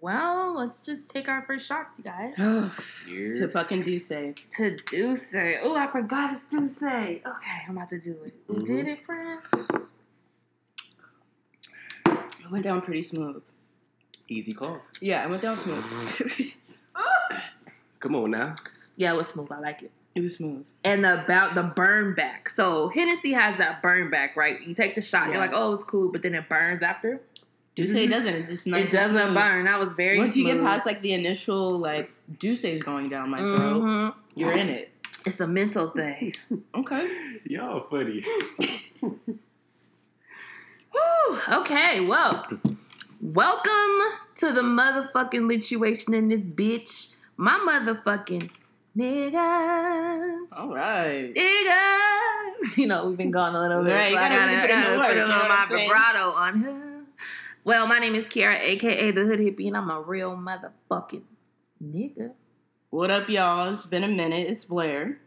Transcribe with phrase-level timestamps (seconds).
[0.00, 2.34] Well, let's just take our first shots, you guys.
[3.06, 4.34] To fucking D'ussé.
[4.56, 5.56] to D'ussé.
[5.62, 7.22] Oh, I forgot it's do say.
[7.26, 8.34] Okay, I'm about to do it.
[8.48, 8.62] We Mm-hmm.
[8.62, 8.66] Mhm.
[8.66, 9.40] did it, friend.
[12.06, 13.42] It went down pretty smooth.
[14.28, 14.80] Easy call.
[15.00, 16.52] Yeah, it went down smooth.
[18.00, 18.54] Come on now.
[18.96, 19.50] Yeah, it was smooth.
[19.52, 19.90] I like it.
[20.14, 20.66] it was smooth.
[20.84, 22.48] And about the burn back.
[22.48, 24.56] So Hennessy has that burn back, right?
[24.66, 25.32] You take the shot, Yeah.
[25.34, 27.20] you're like, oh, it's cool, but then it burns after.
[27.86, 28.50] D'ussé it doesn't.
[28.50, 29.34] It's nice it doesn't smooth.
[29.34, 29.66] burn.
[29.68, 33.30] I was very Once you get past like the initial like do is going down
[33.30, 34.14] my throat, Mhm.
[34.34, 34.90] you're in it.
[35.26, 36.34] It's a mental thing.
[36.74, 37.08] Okay.
[37.46, 38.24] Y'all funny.
[40.92, 42.46] Whew, okay, well,
[43.20, 44.00] welcome
[44.36, 47.14] to the motherfucking lituation in this bitch.
[47.36, 48.50] My motherfucking
[48.96, 50.36] nigga.
[50.52, 51.32] All right.
[51.34, 52.16] Nigga.
[52.76, 53.94] You know, we've been gone a little bit.
[53.94, 55.48] Right, so you I gotta gotta, really put gotta put work, a you know little
[55.48, 56.89] my vibrato on her.
[57.62, 61.24] Well, my name is Kiara, aka the Hood Hippie, and I'm a real motherfucking
[61.84, 62.32] nigga.
[62.88, 63.68] What up, y'all?
[63.68, 64.48] It's been a minute.
[64.48, 65.18] It's Blair.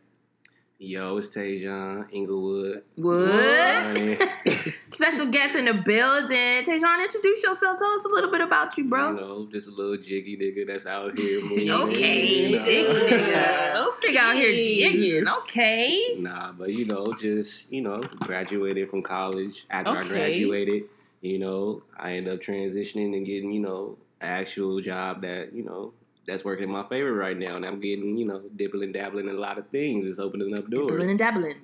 [0.79, 2.81] Yo, it's Tajon Inglewood.
[2.95, 4.29] What?
[4.91, 6.65] Special guest in the building.
[6.65, 7.77] Tajon, introduce yourself.
[7.77, 9.11] Tell us a little bit about you, bro.
[9.11, 11.69] You know, just a little jiggy nigga that's out here moving.
[11.69, 12.65] Okay, you know.
[12.65, 13.87] jiggy nigga.
[13.89, 15.27] Okay, out here jigging.
[15.27, 16.15] Okay.
[16.17, 19.67] Nah, but you know, just you know, graduated from college.
[19.69, 20.85] After I graduated,
[21.23, 25.93] you know, I end up transitioning and getting you know actual job that you know
[26.27, 29.35] that's working in my favor right now, and I'm getting you know dibbling dabbling in
[29.35, 30.05] a lot of things.
[30.05, 30.91] It's opening up doors.
[30.91, 31.57] Dibbling and dabbling.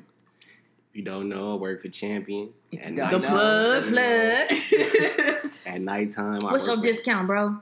[0.89, 2.49] If you don't know, I work for Champion.
[2.71, 5.51] If At you don't The nighttime, plug, Plug.
[5.65, 7.59] At nighttime, I What's your discount, bro?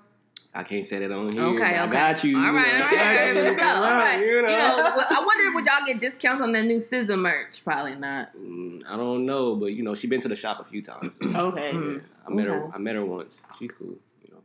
[0.57, 1.44] I can't say that on here.
[1.44, 1.78] Okay, but okay.
[1.78, 2.35] I got you.
[2.35, 3.35] All right, all right, all right.
[3.35, 3.62] Let's.
[3.62, 4.19] All right.
[4.19, 4.50] You know.
[4.50, 7.63] You know, but I wonder would y'all get discounts on that new SZA merch?
[7.63, 8.35] Probably not.
[8.35, 11.12] Mm, I don't know, but you know, she been to the shop a few times.
[11.23, 11.73] okay.
[11.73, 12.01] Mm.
[12.25, 12.72] I met her.
[12.73, 13.44] I met her once.
[13.59, 13.97] She's cool.
[14.23, 14.40] You know.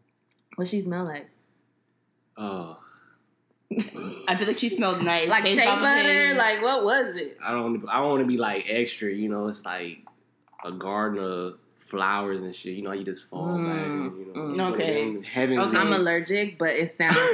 [0.57, 1.31] What she smell like?
[2.37, 2.77] Oh,
[4.29, 5.29] I feel like she smelled nice.
[5.29, 6.35] Like based shea butter?
[6.37, 7.39] Like what was it?
[7.43, 7.89] I don't.
[7.89, 9.11] I don't want to be like extra.
[9.11, 10.01] You know, it's like
[10.63, 11.59] a garden of
[11.93, 12.75] flowers and shit.
[12.75, 13.87] You know, you just fall Mm, back.
[13.87, 14.51] And, you know, mm.
[14.55, 15.05] it's one of Okay.
[15.05, 15.63] them Heavenly.
[15.65, 15.77] Okay.
[15.79, 17.17] I'm allergic, but it sounds.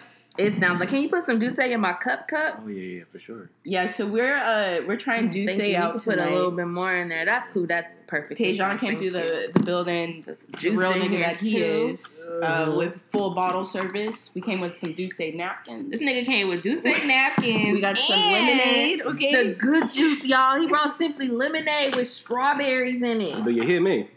[0.38, 0.88] it sounds like.
[0.88, 2.60] Can you put some D'ussé in my cup cup?
[2.62, 3.50] oh yeah, yeah, for sure.
[3.64, 5.76] yeah, so we're uh we're trying to Thank say you.
[5.76, 7.24] You out can put a little bit more in there.
[7.24, 7.66] That's cool.
[7.66, 8.40] That's perfect.
[8.40, 9.10] Tajon came Thank through you.
[9.12, 12.76] the, the building, the Juice real nigga that he is, uh, Mhm.
[12.78, 14.30] with full bottle service.
[14.34, 15.90] We came with some D'ussé napkins.
[15.90, 17.72] This nigga came with D'ussé napkins.
[17.72, 19.32] We got some lemonade, okay?
[19.44, 20.58] The good juice, y'all.
[20.60, 23.44] He brought simply lemonade with strawberries in it.
[23.44, 24.08] Do you hear me?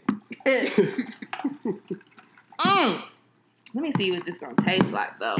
[2.60, 3.02] mm.
[3.72, 5.36] Let me see what this gonna taste like though.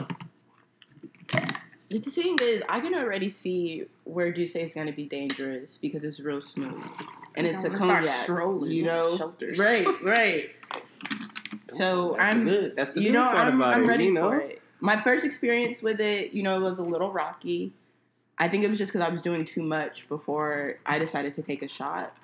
[1.91, 6.05] The thing is, I can already see where D'ussé is going to be dangerous because
[6.05, 6.81] it's real smooth.
[7.35, 8.15] And it's a I'm start cognac.
[8.15, 9.09] strolling you know?
[9.11, 9.59] my shoulders.
[9.59, 10.51] Right, right.
[11.69, 12.77] So That's I'm the good.
[12.77, 13.87] That's the you good know, part I'm, about I'm it.
[13.87, 14.29] ready you know?
[14.31, 14.63] for it.
[14.81, 17.73] My first experience with it, you know, was a little rocky.
[18.39, 21.43] I think it was just because I was doing too much before I decided to
[21.43, 22.17] take a shot.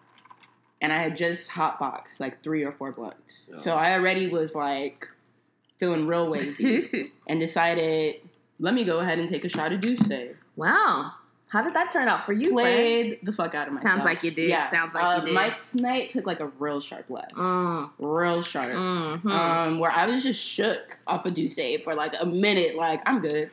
[0.80, 3.50] And I had just hot hotboxed like three or four blunts.
[3.52, 3.56] Oh.
[3.58, 5.08] So I already was like
[5.78, 8.16] feeling real wavy and decided,
[8.58, 10.34] let me go ahead and take a shot of D'ussé.
[10.56, 11.12] wow.
[11.48, 12.66] How did that turn out for you, friend?
[12.66, 13.94] Played the fuck out of myself.
[13.94, 14.50] Sounds like you did.
[14.50, 14.66] Yeah.
[14.66, 15.34] Sounds like uh, you did.
[15.34, 17.34] My tonight took like a real sharp left.
[17.34, 18.72] Mm, Real sharp.
[18.72, 19.24] mhm.
[19.30, 22.74] um, where I was just shook off of D'ussé for like a minute.
[22.74, 23.50] Like, I'm good.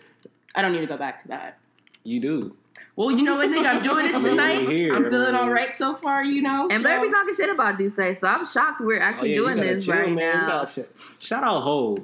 [0.56, 1.60] I don't need to go back to that.
[2.04, 2.56] You do.
[2.96, 3.68] Well, you know what, nigga?
[3.68, 4.68] I'm doing it tonight.
[4.70, 6.64] Here, I'm feeling I all right so far, you know?
[6.64, 9.54] and so- Blair be talking shit about D'ussé, so I'm shocked we're actually Oh, yeah,
[9.54, 10.48] doing this chill, right man.
[10.48, 10.66] Now.
[10.66, 10.80] sh-
[11.22, 12.00] Shout out Hove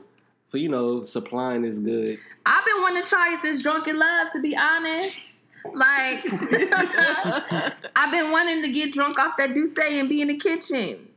[0.50, 2.18] for you know supplying is good.
[2.46, 5.32] I've been wanting to try it since Drunk in Love, to be honest.
[5.74, 6.26] Like,
[7.96, 11.10] I've been wanting to get drunk off that D'ussé and be in the kitchen.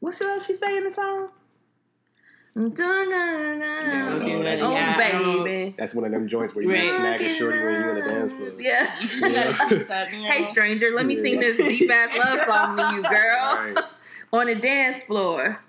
[0.00, 1.28] What's the else she say in the song?
[2.54, 5.74] Oh, yeah, okay, oh, yeah, baby.
[5.78, 6.94] That's one of them joints where you Right.
[6.96, 8.52] snag a shorty when you in the dance floor.
[8.58, 8.94] Yeah.
[9.00, 10.24] You gotta keep that, you know?
[10.28, 11.22] Hey, stranger, let me Yeah.
[11.22, 13.12] sing this deep ass love song to you, girl.
[13.56, 13.78] Right.
[14.34, 15.60] on the dance floor.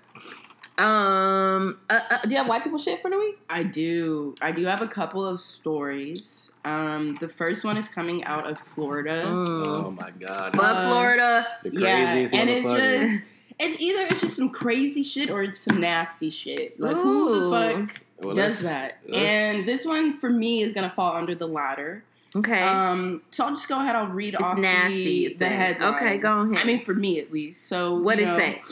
[0.76, 3.38] Um, uh, uh, do you have white people shit for the week?
[3.48, 4.34] I do.
[4.42, 6.50] I do have a couple of stories.
[6.64, 9.22] Um, the first one is coming out of Florida.
[9.26, 10.52] Oh my god.
[10.52, 11.46] Fuck Uh, Florida.
[11.62, 13.22] the Yeah, craziest and it's just
[13.60, 16.78] it's either it's just some crazy shit or it's some nasty shit.
[16.80, 17.50] Like who the
[17.86, 18.98] fuck Well, does that?
[19.06, 22.02] let's- And this one for me is gonna fall under the latter.
[22.34, 22.62] Okay.
[22.62, 23.94] Um, so I'll just go ahead.
[23.94, 25.04] I'll read it's off nasty.
[25.28, 25.94] the, it the headline.
[25.94, 26.58] Okay, go ahead.
[26.58, 27.68] I mean, for me at least.
[27.68, 28.62] So what you it know, say?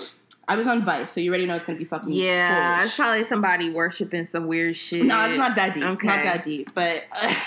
[0.53, 2.13] I was on Vice, so you already know it's gonna be fucking.
[2.13, 2.87] Yeah, foolish.
[2.87, 5.07] it's probably somebody worshiping some weird shit.
[5.07, 5.83] No, it's not that deep.
[5.83, 6.07] Okay.
[6.07, 6.75] Not that deep.
[6.75, 7.07] But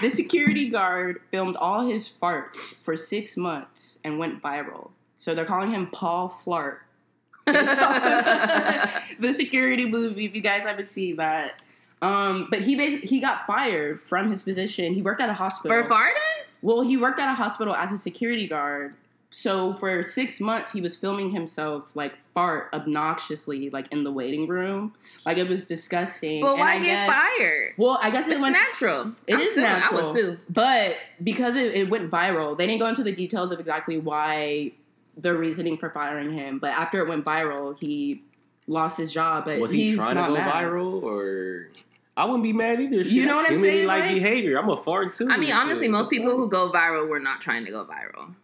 [0.00, 4.92] the security guard filmed all his farts for six months and went viral.
[5.18, 6.78] So they're calling him Paul Flart.
[7.46, 11.62] the security movie, if you guys haven't seen that.
[12.00, 14.94] Um, but he basically he got fired from his position.
[14.94, 15.82] He worked at a hospital.
[15.82, 16.46] For farting?
[16.62, 18.94] Well, he worked at a hospital as a security guard.
[19.30, 24.46] So for six months, he was filming himself like fart obnoxiously, like in the waiting
[24.46, 24.94] room.
[25.26, 26.40] Like it was disgusting.
[26.42, 27.74] But And why I get guess- fired?
[27.76, 28.52] Well, I guess it It's went.
[28.54, 29.12] natural.
[29.26, 29.64] It I'm is suing.
[29.66, 30.00] natural.
[30.00, 30.36] I would sue.
[30.48, 34.72] But because it, it went viral, they didn't go into the details of exactly why
[35.16, 36.58] the reasoning for firing him.
[36.58, 38.22] But after it went viral, he
[38.68, 39.44] lost his job.
[39.46, 40.54] But was he he's trying to go mad.
[40.64, 41.68] viral or?
[42.16, 43.02] I wouldn't be mad either.
[43.04, 44.14] Shit, You know what I'm saying, Like right?
[44.14, 45.28] behavior, I'm a fart too.
[45.30, 48.34] I mean, honestly, most people who go viral were not trying to go viral.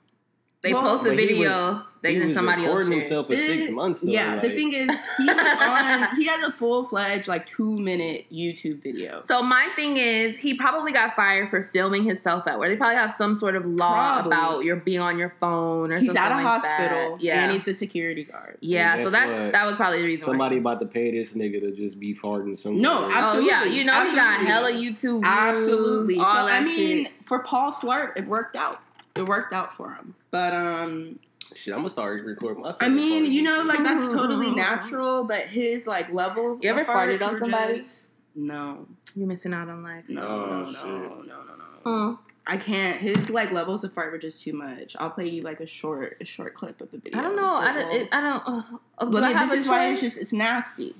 [0.63, 2.99] They Well, post a video, was- they he then somebody else recording share.
[3.01, 4.01] himself for six Eh, months.
[4.01, 6.17] Though, yeah, the thing is, he was on.
[6.17, 9.21] He has a full fledged like two minute YouTube video.
[9.23, 12.69] So my thing is, he probably got fired for filming himself at work.
[12.69, 14.33] They probably have some sort of law Probably.
[14.33, 17.23] about your being on your phone or He's something at a like hospital, That.
[17.23, 18.59] Yeah, and he's a security guard.
[18.61, 18.95] yeah.
[18.95, 19.53] And So that's what?
[19.53, 20.27] that was probably the reason.
[20.27, 20.73] somebody Why.
[20.75, 22.83] about to pay this nigga to just be farting somewhere.
[22.83, 23.49] No, Oh absolutely.
[23.51, 24.47] yeah, you know he got Absolutely.
[24.47, 26.19] hella YouTube views, Absolutely.
[26.19, 27.13] all so, that I mean, shit.
[27.27, 28.79] for Paul Flart, it worked out.
[29.17, 30.15] It worked out for him.
[30.31, 31.19] But um,
[31.55, 32.83] Shit, I'm gonna start recording myself.
[32.83, 35.25] I mean, you know, like that's totally natural.
[35.25, 36.59] But his like level.
[36.63, 37.77] You ever farted on somebody?
[37.77, 38.03] just-
[38.35, 40.09] No, You're missing out on life.
[40.09, 40.85] no, Oh, no, shit.
[40.85, 41.55] no, no, no,
[41.85, 41.91] no.
[41.91, 42.19] Mm.
[42.47, 42.97] I can't.
[42.97, 44.97] His like levels of fart were just too much.
[44.99, 47.19] I'll play you like a short, a short clip of the video.
[47.19, 47.55] I don't know.
[47.55, 47.93] I don't.
[47.93, 48.43] It, I don't.
[48.49, 48.63] Uh,
[49.07, 50.97] do But I have this a is why it's just it's nasty.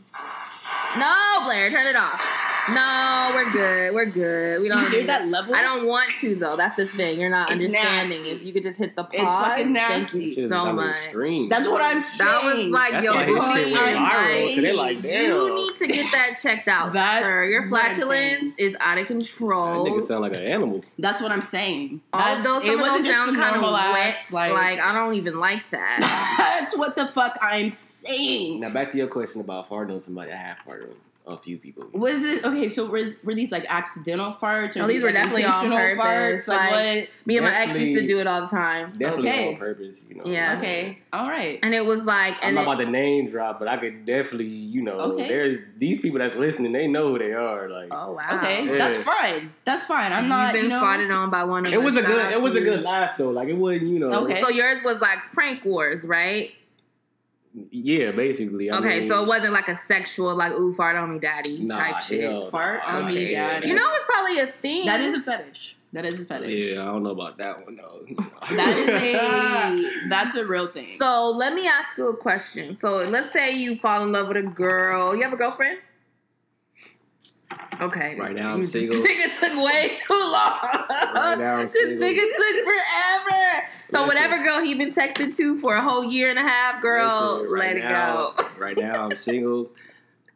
[0.99, 2.21] No, Blair, turn it off.
[2.71, 3.95] No, we're good.
[3.95, 4.63] We're good.
[4.63, 5.55] We don't You hear need that level?
[5.55, 6.57] I don't want to though.
[6.57, 7.19] That's the thing.
[7.19, 8.19] You're not It's understanding.
[8.23, 8.31] nasty.
[8.31, 10.95] If you could just hit the pause, It's fucking thank you Shit, so that much.
[11.05, 11.49] extreme.
[11.49, 12.19] That's what I'm saying.
[12.31, 14.73] That was like That's your why his point shit is went like, viral, 'cause they
[14.73, 15.25] like, damn.
[15.25, 17.45] you need to get that checked out, That's sir.
[17.47, 19.85] Your flatulence is out of control.
[19.85, 19.99] That control.
[19.99, 20.85] nigga sound like an animal.
[20.99, 22.01] That's what I'm saying.
[22.13, 24.17] All of That's- those, it some of wasn't those just sound kind of normal wet.
[24.21, 26.37] ass, Like, I don't even like that.
[26.61, 28.61] That's what the fuck I'm saying.
[28.61, 30.31] Now back to your question about farting on somebody.
[30.31, 30.95] I have farted on
[31.25, 31.85] a few people.
[31.93, 32.69] Was it okay?
[32.69, 34.75] So were, were these like accidental farts?
[34.75, 36.49] Or No, these were like, definitely on intentional purpose, Farts?
[36.49, 38.91] Like, like- Me and my ex used to do it all the time.
[38.99, 39.49] Definitely Okay.
[39.51, 40.23] on purpose, you know.
[40.25, 40.57] Yeah.
[40.59, 41.61] Okay, all right.
[41.63, 44.05] And it was like, I'm and not it, about to name drop, but I could
[44.05, 45.29] definitely, you know, Okay.
[45.29, 46.73] there's these people that's listening.
[46.73, 47.69] They know who they are.
[47.69, 48.39] Like, oh wow.
[48.39, 48.79] Okay, Yeah.
[48.79, 49.53] that's fine.
[49.65, 50.13] That's fine.
[50.13, 50.55] I'm not.
[50.55, 52.55] You've been you know, farted on by one of it was a good, it was
[52.55, 53.31] to a good laugh though.
[53.31, 54.25] Like it wasn't, you know.
[54.25, 54.41] Okay.
[54.41, 56.51] So yours was like prank wars, right?
[57.71, 58.71] Yeah, basically.
[58.71, 61.63] I okay, mean, so it wasn't like a sexual, like "ooh, fart on me, daddy"
[61.63, 62.23] Nah, type shit.
[62.23, 62.95] hell Fart no.
[62.95, 63.69] on me, daddy.
[63.69, 64.87] You know, it's probably a thing.
[64.87, 65.77] That is a fetish.
[65.93, 66.73] That is a fetish.
[66.73, 68.07] Yeah, I don't know about that one though.
[68.57, 70.09] That is a.
[70.09, 70.83] that's a real thing.
[70.83, 72.75] So let me ask you a question.
[72.75, 75.15] So let's say you fall in love with a girl.
[75.15, 75.79] You have a girlfriend?
[77.83, 78.17] Okay.
[78.19, 79.01] Right now I'm You- single.
[79.03, 80.59] This nigga took way too long.
[80.91, 82.09] Right now I'm this single.
[82.09, 83.67] nigga took forever.
[83.91, 84.07] So Listen.
[84.09, 87.57] whatever girl he been texting to for a whole year and a half, girl, Listen,
[87.59, 88.35] let right it go.
[88.61, 89.71] right now I'm single.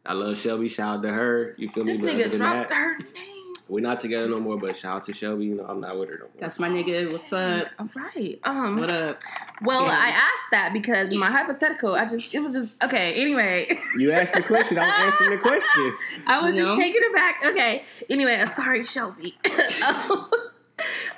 [0.05, 0.69] I love Shelby.
[0.69, 1.53] Shout out to her.
[1.57, 2.05] You feel This me?
[2.05, 3.36] But nigga dropped that, her name.
[3.69, 4.57] We're not together no more.
[4.57, 5.45] But shout out to Shelby.
[5.45, 6.31] You know, I'm not with her no more.
[6.39, 7.11] that's my nigga.
[7.11, 7.67] What's up?
[7.79, 8.39] All right.
[8.43, 8.77] Um.
[8.79, 9.21] What up?
[9.61, 9.91] Well, Yeah.
[9.91, 11.95] I asked that because my hypothetical.
[11.95, 13.13] I just it was just okay.
[13.13, 14.77] Anyway, you asked the question.
[14.77, 15.93] I was answering the question.
[16.27, 16.65] I was No.
[16.65, 17.39] just taking it back.
[17.45, 17.83] Okay.
[18.09, 19.33] Anyway, uh, sorry, Shelby.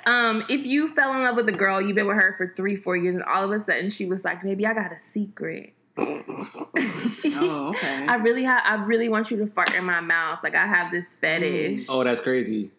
[0.06, 2.76] um, if you fell in love with a girl, you've been with her for three,
[2.76, 5.74] four years, and all of a sudden she was like, "Baby, I got a secret."
[5.98, 8.06] Oh, okay.
[8.06, 8.62] I really have.
[8.64, 10.42] I really want you to fart in my mouth.
[10.42, 11.86] Like I have this fetish.
[11.88, 12.70] Oh, that's crazy.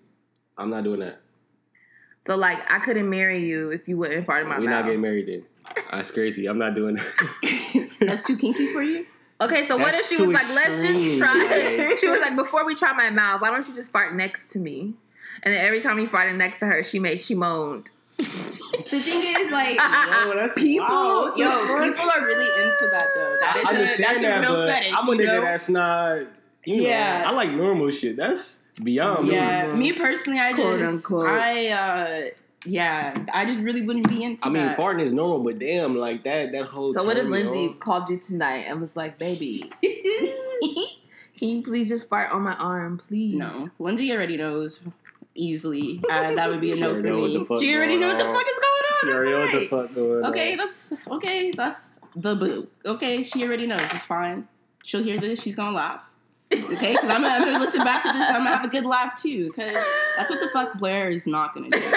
[0.57, 1.19] I'm not doing that.
[2.19, 4.63] so like I couldn't marry you if you wouldn't fart in my mouth.
[4.63, 5.41] We're not getting married then.
[5.91, 6.47] That's crazy.
[6.47, 7.89] I'm not doing that.
[8.01, 9.05] That's too kinky for you.
[9.39, 12.35] Okay, so what if she was too like, let's just try like- She was like,
[12.35, 14.93] before we try my mouth, why don't you just fart next to me?
[15.41, 17.89] And then every time you farted next to her, she made she moaned.
[18.21, 21.37] The thing is, like, Yo, people, wild.
[21.37, 23.37] yo, people are really into that though.
[23.41, 24.93] That is I a, understand that's a that, real but fetish.
[24.97, 25.41] I'm a nigga know?
[25.41, 26.17] that's not.
[26.65, 27.23] You know, Yeah.
[27.27, 28.17] I like normal shit.
[28.17, 29.33] That's beyond me.
[29.35, 31.27] Yeah, me personally, I Quote, just, unquote.
[31.27, 32.21] I, uh,
[32.65, 34.77] yeah, I just really wouldn't be into I mean, that.
[34.77, 36.93] farting is normal, but damn, like that that whole.
[36.93, 37.79] So what if turn Lindsay on.
[37.79, 39.71] called you tonight and was like, "Baby,
[41.37, 44.79] can you please just fart on my arm, please?" no, Lindsay already knows
[45.35, 46.01] easily.
[46.09, 47.37] Uh, that would be a no for me.
[47.37, 48.99] the fuck She already going know what the fuck is going on.
[49.01, 50.57] She That's already know what the fuck going Okay, on.
[50.57, 51.51] that's okay.
[51.55, 51.81] That's
[52.15, 52.67] the boo.
[52.85, 53.81] Okay, she already knows.
[53.93, 54.47] It's fine.
[54.83, 55.41] She'll hear this.
[55.41, 56.01] She's gonna laugh.
[56.53, 58.21] Okay, because I'm, gonna- I'm gonna listen back to this.
[58.21, 59.47] I'm gonna have a good laugh too.
[59.47, 59.73] Because
[60.17, 61.81] that's what the fuck Blair is not gonna do.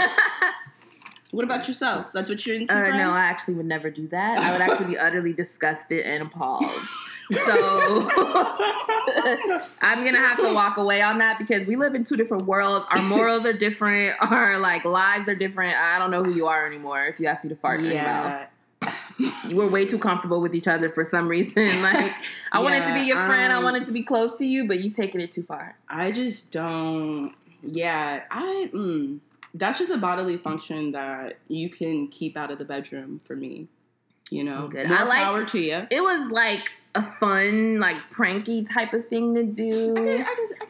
[1.31, 2.12] What about yourself?
[2.14, 2.73] That's what you're into.
[2.73, 4.38] Uh, no, I actually would never do that.
[4.38, 6.64] I would actually be utterly disgusted and appalled.
[7.31, 8.11] So
[9.81, 12.87] I'm gonna have to walk away on that because we live in two different worlds.
[12.90, 14.14] Our morals are different.
[14.21, 15.76] Our like lives are different.
[15.76, 17.07] I don't know who you are anymore.
[17.07, 18.47] If you ask me to fart yeah.
[19.49, 21.83] you were way too comfortable with each other for some reason.
[21.83, 22.12] Like
[22.52, 23.52] I wanted to be your Yeah, friend.
[23.52, 25.76] I um, wanted to be close to you, but you've taken it too far.
[25.88, 27.35] I just don't.
[27.62, 28.71] Yeah, I.
[28.73, 29.21] Mm,
[29.54, 33.69] that's just a bodily function that you can keep out of the bedroom for me.
[34.31, 34.88] You know, Good.
[34.88, 35.87] more I like- power to you.
[35.90, 39.94] It was like a fun, like pranky type of thing to do.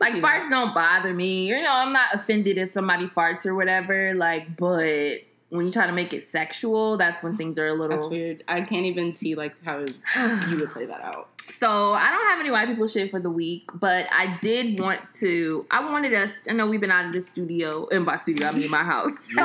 [0.01, 1.49] like farts don't bother me.
[1.49, 4.15] You know, I'm not offended if somebody farts or whatever.
[4.15, 5.17] Like, but
[5.51, 8.11] when you try to make it sexual, that's when things are a That's little.
[8.11, 8.43] weird.
[8.49, 9.79] I can't even see like how
[10.51, 11.29] you would play that out.
[11.51, 15.01] So I don't have any white people shit for the week, but I did want
[15.21, 15.67] to.
[15.71, 16.39] I wanted us.
[16.49, 18.83] I know we've been out of the studio, and by studio I mean in my
[18.83, 19.21] house.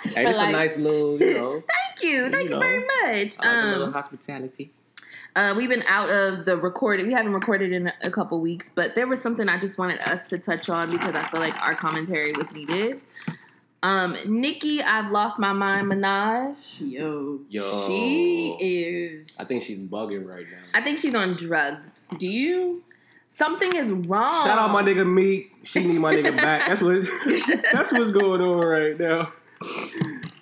[0.00, 2.78] Hey, But it's like- a nice little, you know, Thank you, thank you, You very
[2.78, 3.34] much.
[3.40, 4.70] I like a little Um, hospitality.
[5.36, 7.06] Uh, we've been out of the recording.
[7.06, 10.00] We haven't recorded in a, a couple weeks, but there was something I just wanted
[10.00, 13.00] us to touch on because I feel like our commentary was needed.
[13.82, 15.86] Um, Nikki, I've lost my mind.
[15.86, 16.90] Minaj.
[16.90, 17.86] Yo, Yo.
[17.86, 19.36] she is.
[19.38, 20.58] I think she's bugging right now.
[20.74, 21.88] I think she's on drugs.
[22.18, 22.82] Do you?
[23.28, 24.44] Something is wrong.
[24.44, 25.52] Shout out my nigga Meek.
[25.62, 26.66] She need my nigga back.
[26.66, 27.02] That's what.
[27.72, 29.32] that's what's going on right now.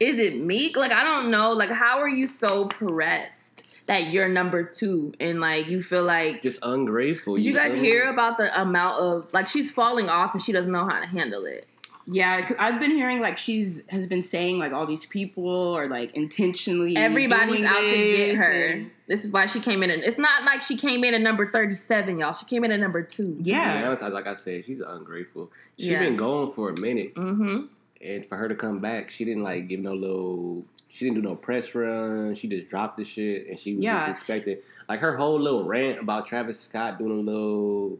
[0.00, 0.76] Is it Meek?
[0.76, 1.52] Like I don't know.
[1.52, 3.45] Like how are you so pressed
[3.86, 6.42] that you're number two and like you feel like?
[6.42, 7.34] Just ungrateful.
[7.36, 10.52] Did you guys feel hear about the amount of like she's falling off and she
[10.52, 11.66] doesn't know how to handle it?
[12.08, 15.88] Yeah, because I've been hearing like she's has been saying like all these people are
[15.88, 16.96] like intentionally.
[16.96, 18.66] Everybody's doing out to get her.
[18.66, 19.90] and- This is why she came in.
[19.90, 22.32] And, it's not like she came in at number thirty-seven, y'all.
[22.32, 23.36] She came in at number two.
[23.38, 23.84] To be Yeah.
[23.88, 25.50] honest, like I said, she's ungrateful.
[25.78, 25.98] She Yeah.
[25.98, 27.66] been going for a minute, Mm-hmm.
[28.00, 30.64] and for her to come back, she didn't like give no little.
[30.96, 32.34] She didn't do no press run.
[32.34, 33.98] She just dropped the shit, and she was Yeah.
[33.98, 34.62] just expected.
[34.88, 37.98] Like her whole little rant about Travis Scott doing a little.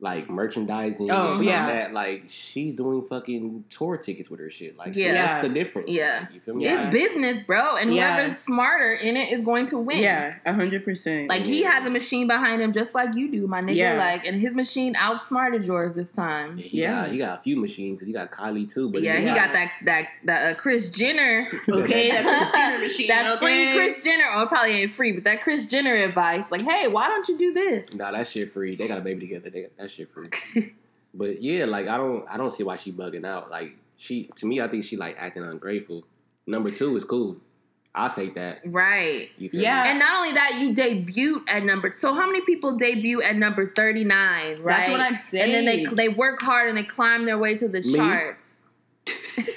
[0.00, 1.64] Like merchandising, Oh, and yeah.
[1.66, 1.92] like that.
[1.92, 4.76] Like she's doing fucking tour tickets with her shit.
[4.78, 5.12] Like, Yeah.
[5.12, 5.90] that's the difference.
[5.90, 6.20] Yeah.
[6.22, 6.64] Like, you feel me?
[6.66, 6.82] Yeah.
[6.82, 8.14] It's business, bro, and Yeah.
[8.16, 9.98] whoever's smarter in it is going to win.
[9.98, 11.28] Yeah, a hundred percent.
[11.28, 13.74] Like he has a machine behind him, just like you do, my nigga.
[13.74, 13.98] Yeah.
[13.98, 16.58] Like, and his machine outsmarted yours this time.
[16.58, 17.00] Yeah, he, Yeah.
[17.02, 18.90] Got, he got a few machines because he got Kylie too.
[18.92, 19.34] But yeah, he Yeah.
[19.34, 21.48] got that that that uh, Kris Jenner.
[21.68, 23.08] Okay, that Kris Jenner machine.
[23.08, 23.44] that okay?
[23.72, 24.24] free Kris Jenner.
[24.34, 27.36] Oh, it probably ain't free, but that Kris Jenner advice, like, hey, why don't you
[27.36, 27.94] do this?
[27.96, 28.76] Nah, that shit free.
[28.76, 29.50] They got a baby together.
[29.50, 30.74] They got that shit free.
[31.14, 33.50] but yeah, like I don't, I don't see why she bugging out.
[33.50, 36.04] Like she, to me, I think she like acting ungrateful.
[36.46, 37.36] Number two is cool.
[37.94, 38.60] I'll take that.
[38.64, 39.28] Right.
[39.38, 39.82] Yeah.
[39.82, 39.90] me?
[39.90, 41.92] And not only that, you debut at number.
[41.92, 44.62] So how many people debut at number thirty nine?
[44.62, 44.76] Right.
[44.76, 45.54] That's what I'm saying.
[45.54, 47.94] And then they they work hard and they climb their way to the Me?
[47.94, 48.64] charts.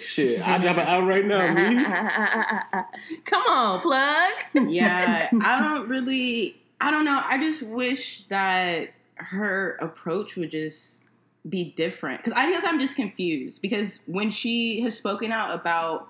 [0.06, 1.54] shit, I drop it out right now.
[1.54, 3.20] Me.
[3.26, 4.72] Come on, plug.
[4.72, 6.58] yeah, I don't really.
[6.80, 7.22] I don't know.
[7.24, 8.92] I just wish that
[9.26, 11.04] her approach would just
[11.48, 12.24] be different.
[12.24, 13.62] Because I guess I'm just confused.
[13.62, 16.10] Because when she has spoken out about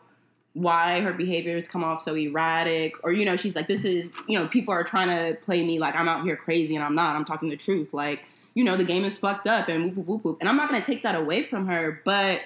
[0.53, 4.11] why her behavior has come off so erratic, or you know, she's like, "This is
[4.27, 6.95] you know, people are trying to play me like I'm out here crazy and I'm
[6.95, 7.15] not.
[7.15, 7.93] I'm talking the truth.
[7.93, 10.57] Like you know, the game is fucked up and whoop whoop whoop whoop." And I'm
[10.57, 12.41] not gonna take that away from her, but.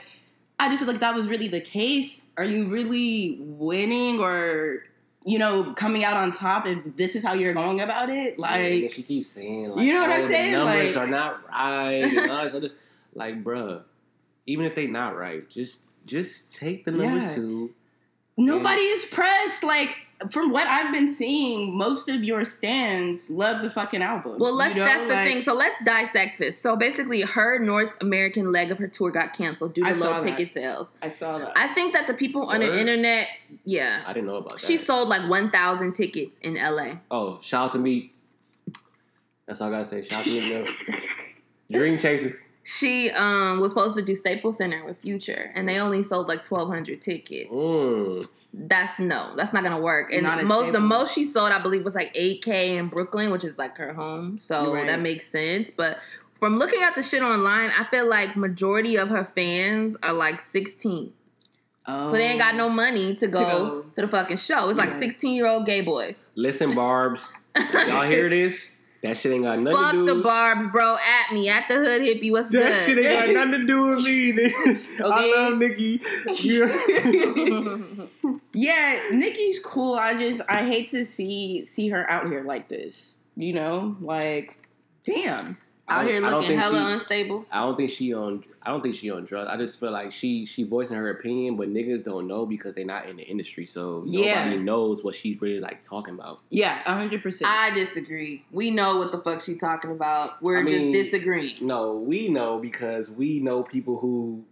[0.58, 2.28] I just feel like that was really the case.
[2.38, 4.86] Are you really winning or
[5.26, 8.36] you know, coming out on top if this is how you're going about it.
[8.38, 10.52] Yeah, and Like, she keeps saying, like, You know what oh, I'm saying?
[10.52, 11.94] Numbers Like- are not right.
[12.04, 12.70] And other,
[13.16, 13.82] like, bruh,
[14.46, 17.34] even if they not right, just just take the number Yeah.
[17.34, 17.74] two.
[18.38, 19.64] nobody is pressed.
[19.64, 19.90] Like,
[20.30, 24.38] from what I've been seeing, most of your stands love the fucking album.
[24.40, 25.42] Well, let's You know, that's the like- thing.
[25.42, 26.58] So let's dissect this.
[26.60, 30.00] So basically, her North American leg of her tour got canceled due to I low
[30.08, 30.30] saw that.
[30.38, 30.92] ticket sales.
[31.02, 31.54] I saw that.
[31.56, 33.28] I think that the people on the internet,
[33.66, 34.62] yeah, I didn't know about that.
[34.62, 36.96] she sold like one thousand tickets in LA.
[37.12, 38.14] Oh, shout out to me.
[39.48, 40.08] That's all I gotta say.
[40.08, 40.98] Shout out to me.
[41.72, 42.36] Dream chasers.
[42.64, 46.44] She um was supposed to do Staples Center with Future, and they only sold like
[46.44, 47.52] twelve hundred tickets.
[47.52, 48.28] Mm.
[48.58, 50.14] That's no, that's not gonna work.
[50.14, 52.88] And Not at most the most she sold, I believe, was like eight k in
[52.88, 54.38] Brooklyn, which is like her home.
[54.38, 54.88] So right.
[54.88, 55.72] that makes sense.
[55.72, 56.00] But
[56.40, 60.40] from looking at the shit online, I feel like majority of her fans are like
[60.40, 61.12] sixteen.
[61.88, 62.08] Oh.
[62.08, 62.58] So they ain't got oh.
[62.58, 63.86] no money to go to, go.
[63.94, 64.70] the fucking show.
[64.70, 65.00] It's like Right.
[65.00, 66.32] 16 year old gay boys.
[66.36, 67.32] Listen, Barb's.
[67.74, 68.76] Y'all hear this?
[69.06, 70.06] That shit ain't got nothing Fuck to do.
[70.06, 70.96] Fuck the barbs, bro.
[70.96, 72.32] At me, at the hood hippie.
[72.32, 72.74] What's That good?
[72.74, 74.32] That shit ain't got nothing to do with me.
[74.34, 74.80] nigga.
[75.04, 76.02] I love Nikki.
[78.58, 79.96] Yeah, Nikki's cool.
[79.96, 83.18] I just I hate to see see her out here like this.
[83.36, 84.58] You know, like
[85.04, 85.58] damn.
[85.90, 87.46] Out here looking hella she- unstable.
[87.52, 88.46] I don't think she on.
[88.66, 89.48] I don't think she on drugs.
[89.52, 92.84] I just feel like she she voicing her opinion, but niggas don't know because they're
[92.86, 94.46] not in the industry, so Yeah.
[94.46, 96.40] nobody knows what she's really like talking about.
[96.50, 97.50] Yeah, hundred percent.
[97.52, 98.44] I disagree.
[98.52, 100.42] We know what the fuck she talking about.
[100.42, 101.56] We're I mean- just disagreeing.
[101.62, 104.44] No, we know because we know people who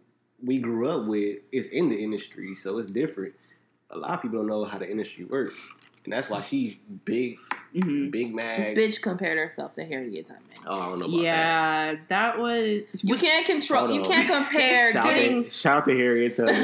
[0.44, 3.34] we grew up with is in the industry, so it's different.
[3.90, 7.38] A lot of people don't know how the industry works, and that's why she's big,
[7.76, 8.12] Mhm.
[8.12, 10.44] big This bitch compared herself to Harriet Tubman.
[10.66, 11.24] Oh, I don't know about that.
[11.24, 13.92] Yeah, that was You can't control.
[13.92, 15.46] You can't compare Shout getting.
[15.46, 16.56] out, shout to Harriet Tubman.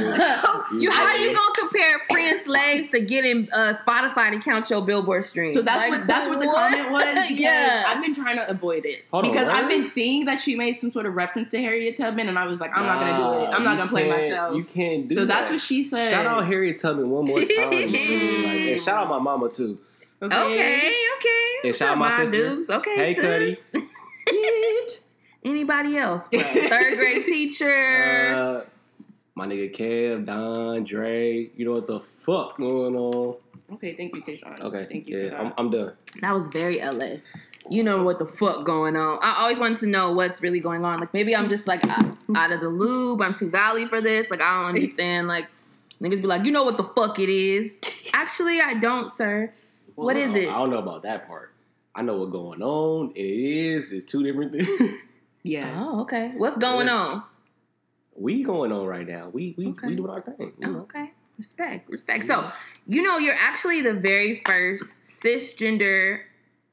[0.79, 4.81] you how are you gonna compare freeing slaves to getting uh, Spotify to count your
[4.86, 5.53] Billboard streams?
[5.55, 6.72] So that's Like, what that's what the what?
[6.72, 7.29] comment was.
[7.39, 7.86] Yeah.
[7.88, 9.55] I've been trying to avoid it Hold because what?
[9.55, 12.46] I've been seeing that she made some sort of reference to Harriet Tubman, and I
[12.46, 13.53] was like, I'm not gonna do it.
[13.55, 14.55] I'm not gonna play myself.
[14.55, 15.17] You can't do it.
[15.17, 15.39] so that.
[15.41, 16.12] that's what she said.
[16.12, 17.69] Shout out Harriet Tubman one more time.
[17.72, 19.77] like, shout out my mama too.
[20.21, 21.67] Okay, okay.
[21.67, 22.50] And shout out What's my sister.
[22.55, 22.69] dudes?
[22.69, 23.57] Okay, Hey, sis.
[23.74, 23.88] Cuddy.
[25.45, 26.41] Anybody else, bro?
[26.41, 28.36] Third grade teacher.
[28.36, 28.65] Uh,
[29.36, 31.48] my nigga Kev, Don, Dre.
[31.55, 33.36] You know what the fuck going on?
[33.74, 34.59] Okay, thank you, Tayshawn.
[34.62, 35.53] Okay, thank you yeah, I'm.
[35.57, 35.93] I'm done.
[36.21, 37.17] that was very LA.
[37.69, 39.19] You know what the fuck going on.
[39.21, 41.00] I always wanted to know what's really going on.
[41.00, 43.21] Like maybe I'm just like out, out of the loop.
[43.21, 44.29] I'm too valley for this.
[44.31, 45.27] Like I don't understand.
[45.27, 45.48] Like
[46.01, 47.79] niggas be like, you know what the fuck it is.
[48.13, 49.53] Actually, I don't, sir.
[49.96, 50.48] What I it?
[50.50, 51.53] I don't know about that part.
[51.96, 53.12] I know what's going on.
[53.15, 53.91] It is.
[53.91, 54.94] It's two different things.
[55.44, 55.74] yeah.
[55.77, 56.34] Oh, okay.
[56.38, 56.96] What's going Yeah.
[56.96, 57.24] on?
[58.15, 59.29] we going on right now.
[59.32, 59.88] We we, Okay.
[59.88, 60.51] we doing our thing.
[60.65, 61.12] Oh, okay.
[61.38, 62.25] Respect, respect.
[62.25, 62.51] So,
[62.86, 66.20] you know, you're actually the very first cisgender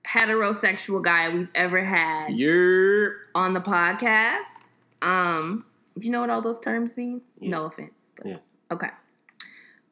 [0.04, 4.54] heterosexual guy we've ever had You're on the podcast.
[5.02, 5.64] Um,
[5.98, 7.22] do you know what all those terms mean?
[7.40, 7.50] Yeah.
[7.50, 8.12] No offense.
[8.16, 8.36] But Yeah.
[8.70, 8.88] Okay.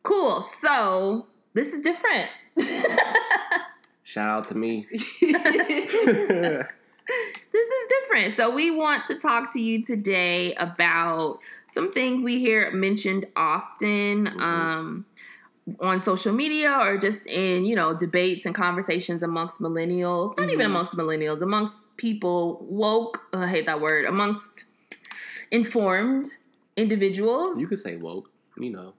[0.04, 0.40] Cool.
[0.42, 2.30] So this is different.
[4.04, 4.86] shout out to me.
[5.20, 6.66] this
[7.54, 8.32] is different.
[8.32, 11.38] So we want to talk to you today about
[11.68, 14.40] some things we hear mentioned often Mhm.
[14.40, 15.06] um,
[15.80, 20.36] on social media or just in you know debates and conversations amongst millennials.
[20.36, 20.70] Not even Mhm.
[20.70, 23.22] amongst millennials, amongst people woke.
[23.32, 24.04] I hate that word.
[24.04, 24.66] Amongst
[25.50, 26.28] informed
[26.76, 27.58] individuals.
[27.58, 28.30] you could say woke.
[28.58, 28.92] You know.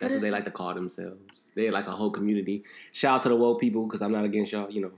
[0.00, 1.20] That's what they like to call themselves.
[1.54, 2.64] They're like a whole community.
[2.92, 4.70] Shout out to the woke people because I'm not against y'all.
[4.70, 4.92] You know.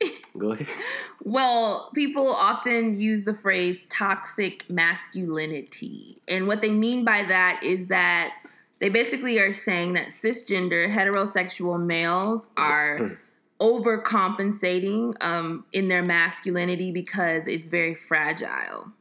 [0.38, 0.66] Go ahead.
[1.22, 6.18] Well, people often use the phrase toxic masculinity.
[6.26, 8.34] And what they mean by that is that
[8.80, 13.18] they basically are saying that cisgender heterosexual males are
[13.60, 18.92] overcompensating um, in their masculinity because it's very fragile.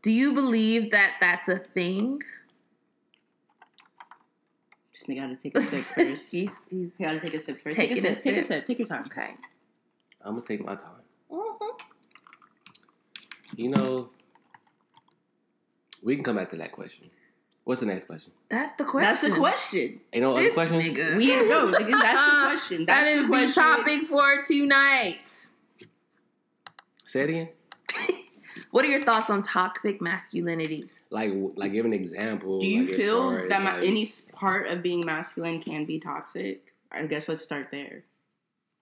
[0.00, 2.22] Do you believe that that's a thing?
[4.98, 6.30] Just gotta take a sip first.
[6.32, 7.76] he's, he's You gotta take a sip first.
[7.76, 8.24] taking take a a sip.
[8.24, 8.46] Take a sip.
[8.46, 8.66] sip.
[8.66, 9.04] Take your time.
[9.04, 9.34] okay.
[10.22, 11.02] I'm gonna take my time.
[11.30, 11.80] Mhm.
[13.56, 14.10] You know,
[16.02, 17.10] we can come back to that question.
[17.64, 18.32] What's the next question?
[18.48, 19.10] That's the question.
[19.10, 20.00] That's the question.
[20.12, 20.82] Ain't no other questions?
[20.82, 21.16] nigga.
[21.16, 22.86] We no, nigga, that's the question.
[22.86, 23.62] That's that is the, the, question.
[23.62, 25.48] topic for tonight.
[27.04, 27.48] Say it again.
[28.70, 30.90] What are your thoughts on toxic masculinity?
[31.10, 32.58] Like, like, give an example.
[32.60, 35.84] Do you like, feel far as, that ma- like- any part of being masculine can
[35.84, 36.74] be toxic?
[36.92, 38.04] I guess let's start there.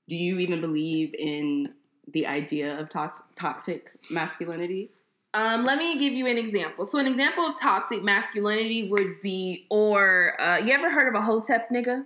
[0.09, 1.75] Do you even believe in
[2.13, 4.91] the idea of tox- toxic masculinity?
[5.35, 6.85] Um, let me give you an example.
[6.85, 11.25] So, an example of toxic masculinity would be, or uh, you ever heard of a
[11.25, 12.05] hotep nigga?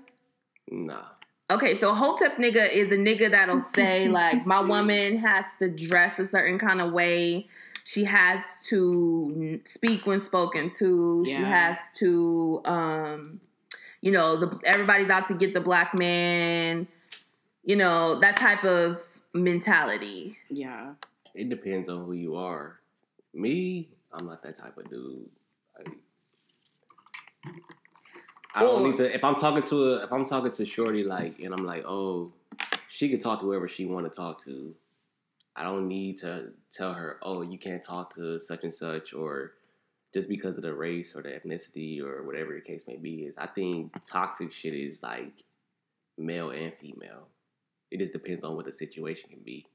[0.71, 1.03] Nah.
[1.51, 5.69] Okay, so a hotep nigga is a nigga that'll say like, my woman has to
[5.69, 7.49] dress a certain kind of way.
[7.85, 11.25] She has to speak when spoken to.
[11.27, 13.41] She has to, um,
[14.01, 16.87] you know, the everybody's out to get the black man.
[17.63, 18.99] You know that type of
[19.35, 20.37] mentality.
[20.49, 20.93] Yeah.
[21.35, 22.81] It depends on who you are.
[23.33, 25.29] Me, I'm not that type of dude.
[25.79, 25.95] Like,
[28.55, 29.15] I don't Or- need to.
[29.15, 32.33] If I'm talking to a, if I'm talking to Shorty, like, and I'm like, oh,
[32.89, 34.75] she can talk to whoever she want to talk to.
[35.57, 39.53] I don't need to tell her, oh, you can't talk to such and such, or
[40.15, 43.25] just because of the race or the ethnicity or whatever the case may be.
[43.25, 45.45] Is I think toxic shit is like
[46.17, 47.29] male and female.
[47.91, 49.67] It just depends on what the situation can be.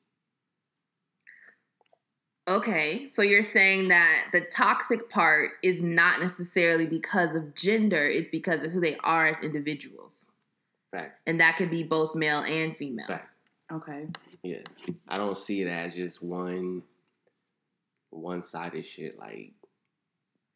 [2.47, 8.29] Okay, so you're saying that the toxic part is not necessarily because of gender, it's
[8.29, 10.31] because of who they are as individuals.
[10.91, 11.21] Facts.
[11.25, 13.07] And that could be both male and female.
[13.07, 13.33] Facts.
[13.73, 14.05] Okay.
[14.45, 14.61] Yeah.
[15.07, 16.83] I don't see it as just one
[18.11, 19.17] one sided shit.
[19.17, 19.53] Like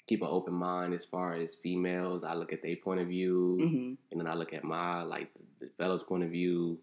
[0.08, 2.24] keep an open mind as far as females.
[2.24, 5.32] I look at their point of view hmm and then I look at my like
[5.34, 6.80] the, the fella's point of view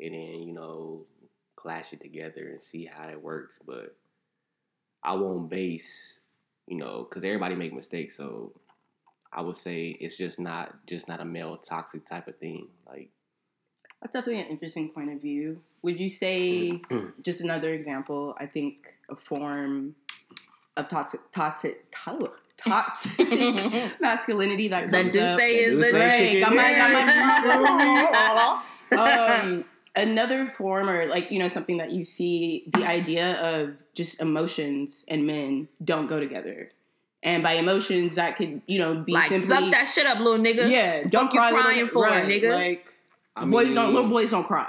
[0.00, 1.06] and then, you know,
[1.56, 3.58] clash it together and see how it works.
[3.66, 3.96] But
[5.02, 6.20] I won't base,
[6.66, 8.16] you know, because everybody make mistakes.
[8.16, 8.52] So
[9.32, 12.68] I would say it's just not just not a male toxic type of thing.
[12.86, 13.10] Like
[14.02, 15.60] That's definitely an interesting point of view.
[15.82, 16.80] Would you say,
[17.22, 19.94] just another example, I think a form
[20.76, 21.90] of toxic, toxic,
[22.56, 23.28] toxic
[24.00, 25.38] masculinity that The comes do up.
[25.38, 25.98] say is the.
[25.98, 28.12] Right, come on, Right.
[28.90, 29.64] come um,
[29.96, 35.04] another form, or like you know, something that you see, the idea of just emotions
[35.08, 36.70] and men don't go together,
[37.22, 40.38] and by emotions that could you know be Like, simply suck that shit up, little
[40.42, 40.68] nigga.
[40.70, 41.92] yeah, don't Fuck you cry, little crying nigga.
[41.92, 42.50] for, Right, nigga.
[42.54, 42.92] Like
[43.36, 44.66] I boys don't, little boys don't cry.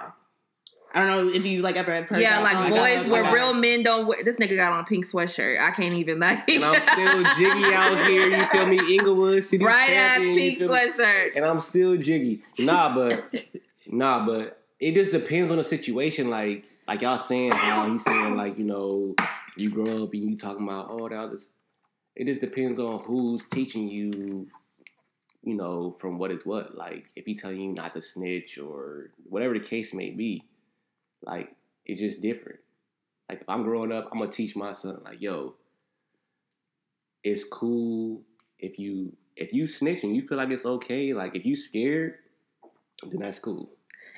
[0.93, 2.21] I don't know if you like ever heard.
[2.21, 2.43] Yeah, that.
[2.43, 4.23] like Oh boys God, where my real men don't wear.
[4.23, 5.60] This nigga got on a pink sweatshirt.
[5.60, 6.47] I can't even like.
[6.49, 8.30] and I'm still jiggy out here.
[8.30, 8.95] You feel me?
[8.95, 11.36] Inglewood City bright ass pink sweatshirt.
[11.36, 12.41] and I'm still jiggy.
[12.60, 13.36] Nah, but
[13.88, 16.30] nah, but it just depends on the situation.
[16.30, 19.15] Like like y'all saying how he's saying like you know
[19.56, 21.49] you grow up and you talking about oh that this.
[22.15, 24.47] It just depends on who's teaching you.
[25.47, 26.75] You know from what is what.
[26.75, 30.43] Like if he telling you not to snitch or whatever the case may be,
[31.21, 31.55] like
[31.86, 32.60] it's just different.
[33.29, 35.55] Like if I'm growing up, I'm gonna teach my son like yo.
[37.23, 38.23] It's cool
[38.60, 42.15] if you if you snitch and you feel like it's okay, like if you scared,
[43.10, 43.71] then that's cool.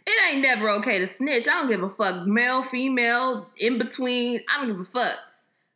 [0.07, 1.47] It ain't never okay to snitch.
[1.47, 2.25] I don't give a fuck.
[2.25, 4.39] Male, female, in between.
[4.49, 5.15] I don't give a fuck.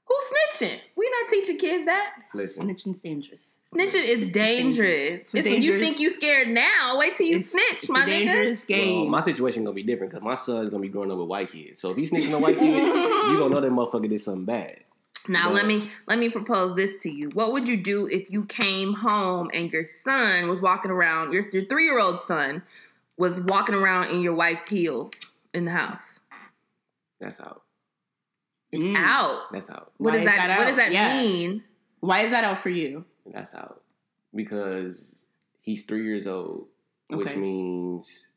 [0.06, 0.24] Who's
[0.62, 0.80] snitching?
[0.96, 2.12] We not teaching kids that.
[2.34, 3.58] Listen, Snitching's dangerous.
[3.74, 5.22] Snitching is dangerous.
[5.22, 5.82] It's If you dangerous.
[5.86, 8.10] think you scared now, wait till you It's- snitch, it's my a nigga.
[8.10, 11.28] dangerous well, my situation gonna be different because my son's gonna be growing up with
[11.28, 11.80] white kids.
[11.80, 14.80] So if he's snitching a white kid, you gonna know that motherfucker did something bad.
[15.30, 17.30] Now But- let me let me propose this to you.
[17.34, 21.44] What would you do if you came home and your son was walking around, your,
[21.54, 22.62] your three year old son
[23.18, 25.12] was walking around in your wife's heels
[25.54, 26.20] in the house?
[27.22, 27.62] That's out.
[28.74, 28.96] It's Mm.
[28.98, 29.52] out.
[29.52, 29.92] That's out.
[29.98, 31.22] What Why does that, that what does that Yeah.
[31.22, 31.64] mean?
[32.00, 33.06] Why is that out for you?
[33.26, 33.84] That's out.
[34.34, 35.24] Because
[35.62, 36.68] he's three years old,
[37.10, 37.40] which Okay.
[37.40, 38.28] means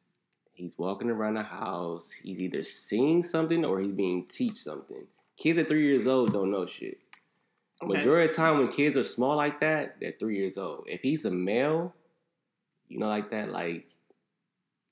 [0.52, 2.10] he's walking around the house.
[2.12, 5.06] He's either seeing something or he's being teach something.
[5.36, 6.98] Kids at three years old don't know shit.
[7.82, 7.92] Okay.
[7.94, 10.84] Majority of the time when kids are small like that, they're three years old.
[10.88, 11.94] If he's a male,
[12.88, 13.86] you know, like that, like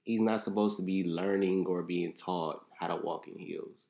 [0.02, 3.88] he's not supposed to be learning or being taught how to walk in heels.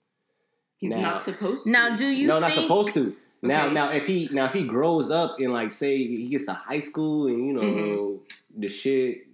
[0.85, 1.71] He's Now- not supposed to.
[1.71, 3.17] Now do you no, think not supposed to.
[3.41, 3.75] Now, Okay.
[3.75, 6.81] now, if he now if he grows up and like say he gets to high
[6.81, 8.61] school and you know Mm-hmm.
[8.61, 9.27] the shit,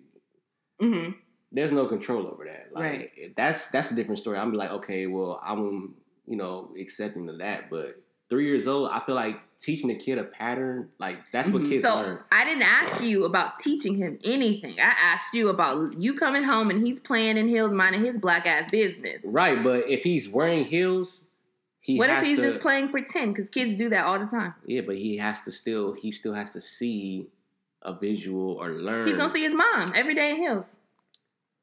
[0.83, 1.11] mm-hmm.
[1.53, 2.69] there's no control over that.
[2.73, 3.37] Like Right.
[3.37, 4.39] that's that's a different story.
[4.39, 5.95] I'm like, okay, well, I'm
[6.27, 10.19] you know accepting of that, but three years old, I feel like teaching a kid
[10.19, 11.69] a pattern, like that's what Mhm.
[11.69, 12.19] kids so learn.
[12.33, 14.75] I didn't ask you about teaching him anything.
[14.81, 18.47] I asked you about you coming home and he's playing in heels, minding his black
[18.47, 19.25] ass business.
[19.29, 21.27] Right, but if he's wearing heels,
[21.81, 23.35] he What if he's to, just playing pretend?
[23.35, 24.55] Because kids do that all the time.
[24.67, 27.29] Yeah, but he has to still he still has to see
[27.83, 29.07] a visual or learn.
[29.07, 30.77] He's gonna see his mom every day in heels.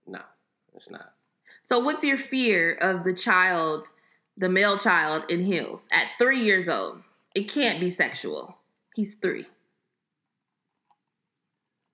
[0.08, 0.22] No,
[0.76, 1.14] it's not.
[1.62, 3.90] So what's your fear of the child,
[4.36, 7.04] the male child in heels at three years old?
[7.36, 8.58] It can't be sexual.
[8.96, 9.46] He's three.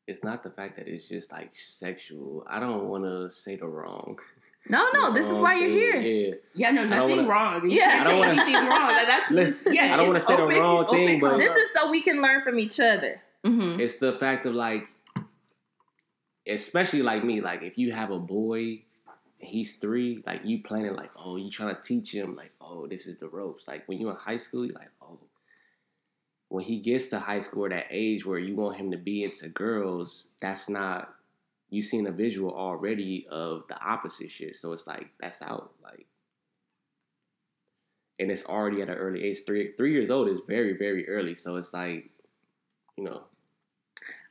[0.07, 2.45] It's not the fact that it's just like sexual.
[2.47, 4.19] I don't want to say the wrong.
[4.69, 6.01] No, no, this is why you're thing.
[6.01, 6.01] here.
[6.01, 7.69] Yeah, Yeah, no, nothing wanna- wrong.
[7.69, 7.89] You Yeah.
[7.89, 8.87] can't I don't say wanna- anything wrong.
[8.87, 9.93] That- That's Listen, yeah.
[9.93, 12.41] I don't wanna it's say the wrong thing, but- This is so we can learn
[12.43, 13.21] from each other.
[13.45, 13.77] Mhm.
[13.79, 14.87] it's the fact of like,
[16.47, 18.83] especially like me, like if you have a boy,
[19.41, 22.87] and he's three, like you planning like, oh, you trying to teach him like, oh,
[22.87, 23.67] this is the ropes.
[23.67, 25.19] Like when you're in high school, you're like, oh.
[26.49, 29.23] When he gets to high school, or that age where you want him to be
[29.23, 31.13] into girls, that's not
[31.73, 34.55] you seen a visual already of the opposite shit.
[34.55, 35.71] So it's like that's out.
[35.83, 36.05] Like
[38.19, 39.39] and it's already at an early age.
[39.43, 41.33] Three three years old is very, very early.
[41.33, 42.11] So it's like,
[42.95, 43.23] you know,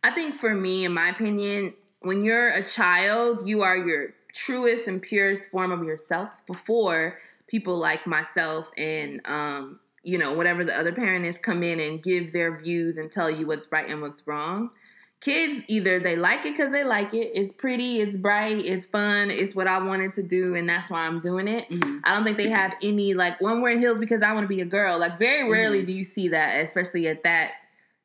[0.05, 4.87] I think for me, in my opinion, when you're a child, you are your truest
[4.87, 10.75] and purest form of yourself before people like myself and um, you know, whatever the
[10.75, 14.01] other parent is come in and give their views and tell you what's right and
[14.01, 14.71] what's wrong.
[15.23, 17.31] Kids either they like it because they like it.
[17.35, 21.07] It's pretty, it's bright, it's fun, it's what I wanted to do, and that's why
[21.07, 21.69] I'm doing it.
[21.71, 22.01] Mhm.
[22.05, 24.49] I don't think they have any like well, I'm wearing heels because I want to
[24.49, 24.99] be a girl.
[24.99, 25.87] Like very rarely Mhm.
[25.87, 27.53] do you see that, especially at that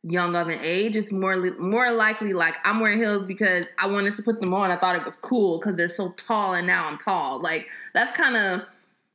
[0.04, 0.96] young of an age.
[0.96, 4.54] It's more li- more likely like I'm wearing heels because I wanted to put them
[4.54, 4.72] on.
[4.72, 7.42] I thought it was cool because they're so tall, and now I'm tall.
[7.42, 8.62] Like that's kind of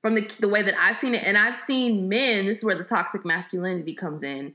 [0.03, 2.47] from the the way that I've seen it, and I've seen men.
[2.47, 4.55] This is where the toxic masculinity comes in.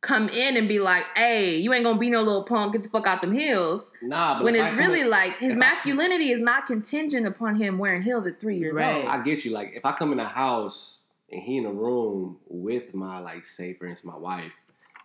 [0.00, 2.72] Come in and be like, "Hey, you ain't gonna be no little punk.
[2.74, 5.50] Get the fuck out them heels." Nah, but When it's I really in- like his
[5.50, 8.96] if I- masculinity is not contingent upon him wearing heels at three years Right.
[8.98, 9.06] old.
[9.06, 9.50] I get you.
[9.50, 10.98] Like if I come in a house
[11.32, 14.52] and he in a room with my like say for instance my wife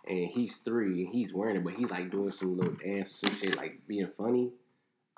[0.06, 3.26] and he's three and he's wearing it, but he's like doing some little dance or
[3.26, 4.52] some shit like being funny,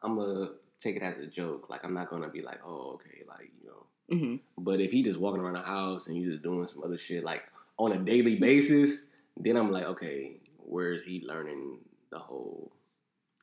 [0.03, 1.69] I'm gonna take it as a joke.
[1.69, 3.87] Like I'm not gonna be like, oh okay, like you know.
[4.11, 4.41] Mhm.
[4.57, 7.23] But if he just walking around the house and he's just doing some other shit
[7.25, 7.43] like
[7.79, 11.79] on a daily basis, then I'm like, okay, where is he learning
[12.11, 12.73] the whole?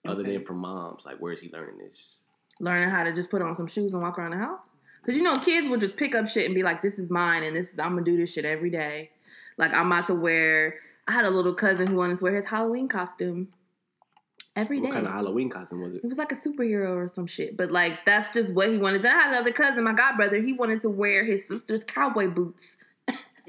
[0.05, 2.23] Other than from moms, like where is he learning this?
[2.59, 4.69] learning how to just put on some shoes and walk around the house.
[5.05, 7.43] Cause you know, kids will just pick up shit and be like, "This is mine,"
[7.43, 9.11] and this is I'm gonna do this shit every day.
[9.57, 10.77] Like I'm about to wear.
[11.07, 13.49] I had a little cousin who wanted to wear his Halloween costume
[14.55, 14.85] every day.
[14.85, 15.97] What kind of Halloween costume was it?
[15.97, 19.01] It was like a superhero or some shit, but like that's just what he wanted.
[19.01, 20.37] Then I had another cousin, my god brother.
[20.37, 22.77] He wanted to wear his sister's cowboy boots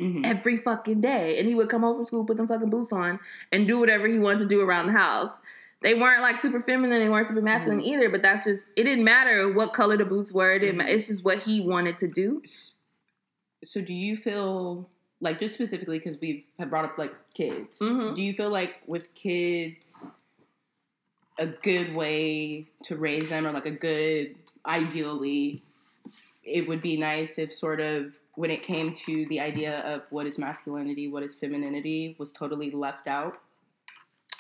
[0.01, 0.25] Mhm.
[0.27, 3.21] every fucking day, and he would come home from school, put them fucking boots on,
[3.53, 5.39] and do whatever he wanted to do around the house.
[5.83, 7.89] They weren't like super feminine, they weren't super masculine Mm-hmm.
[7.89, 8.09] either.
[8.09, 8.85] But that's just it.
[8.85, 10.53] Didn't matter what color the boots were.
[10.55, 10.89] It didn't Mhm.
[10.89, 12.43] It's just what he wanted to do.
[13.65, 14.89] So do you feel
[15.21, 17.79] like just specifically because we've have brought up like kids?
[17.81, 18.17] Mhm.
[18.17, 20.11] Do you feel like with kids,
[21.39, 25.63] a good way to raise them, or like a good, ideally,
[26.45, 30.27] it would be nice if sort of when it came to the idea of what
[30.27, 33.39] is masculinity, what is femininity, was totally left out,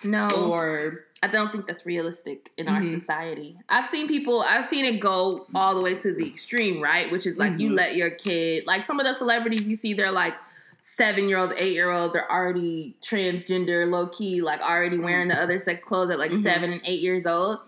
[0.03, 2.91] No, or I don't think that's realistic in our Mhm.
[2.91, 3.57] society.
[3.69, 7.11] I've seen people, I've seen it go all the way to the extreme, right?
[7.11, 7.77] Which is like you Mhm.
[7.77, 10.35] let your kid, like some of the celebrities you see, they're like
[10.83, 15.41] seven year olds, eight year olds are already transgender, low key, like already wearing the
[15.41, 16.43] other sex clothes at like Mhm.
[16.43, 17.61] seven and eight years old.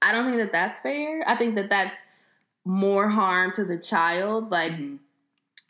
[0.00, 1.22] I don't think that that's fair.
[1.28, 2.02] I think that that's
[2.64, 4.50] more harm to the child.
[4.50, 4.98] Like, Mhm.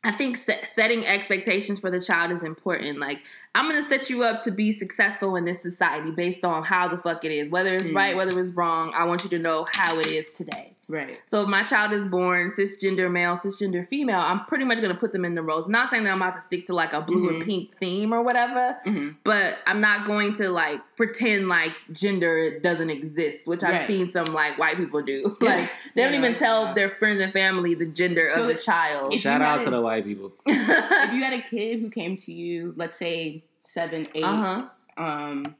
[0.04, 2.98] I think set, setting expectations for the child is important.
[2.98, 3.22] Like,
[3.54, 6.98] I'm gonna set you up to be successful in this society based on how the
[6.98, 7.94] fuck it is, whether it's Mm.
[7.94, 8.92] right, whether it's wrong.
[8.96, 10.74] I want you to know how it is today.
[10.92, 11.18] Right?
[11.26, 15.12] So if my child is born cisgender male, cisgender female, I'm pretty much gonna put
[15.12, 15.66] them in the roles.
[15.66, 17.46] Not saying that I'm about to stick to like a blue and Mhm.
[17.46, 19.16] pink theme or whatever, Mhm.
[19.24, 23.86] but I'm not going to like pretend like gender doesn't exist, which I've Right.
[23.86, 25.36] seen some like white people do.
[25.42, 25.48] Yeah.
[25.56, 26.74] like they don't even tell that.
[26.74, 29.14] their friends and family the gender So of the child.
[29.14, 30.32] Shout out had to a- the white people.
[30.46, 35.02] if you had a kid who came to you, let's say seven, eight, uh huh.
[35.02, 35.54] um,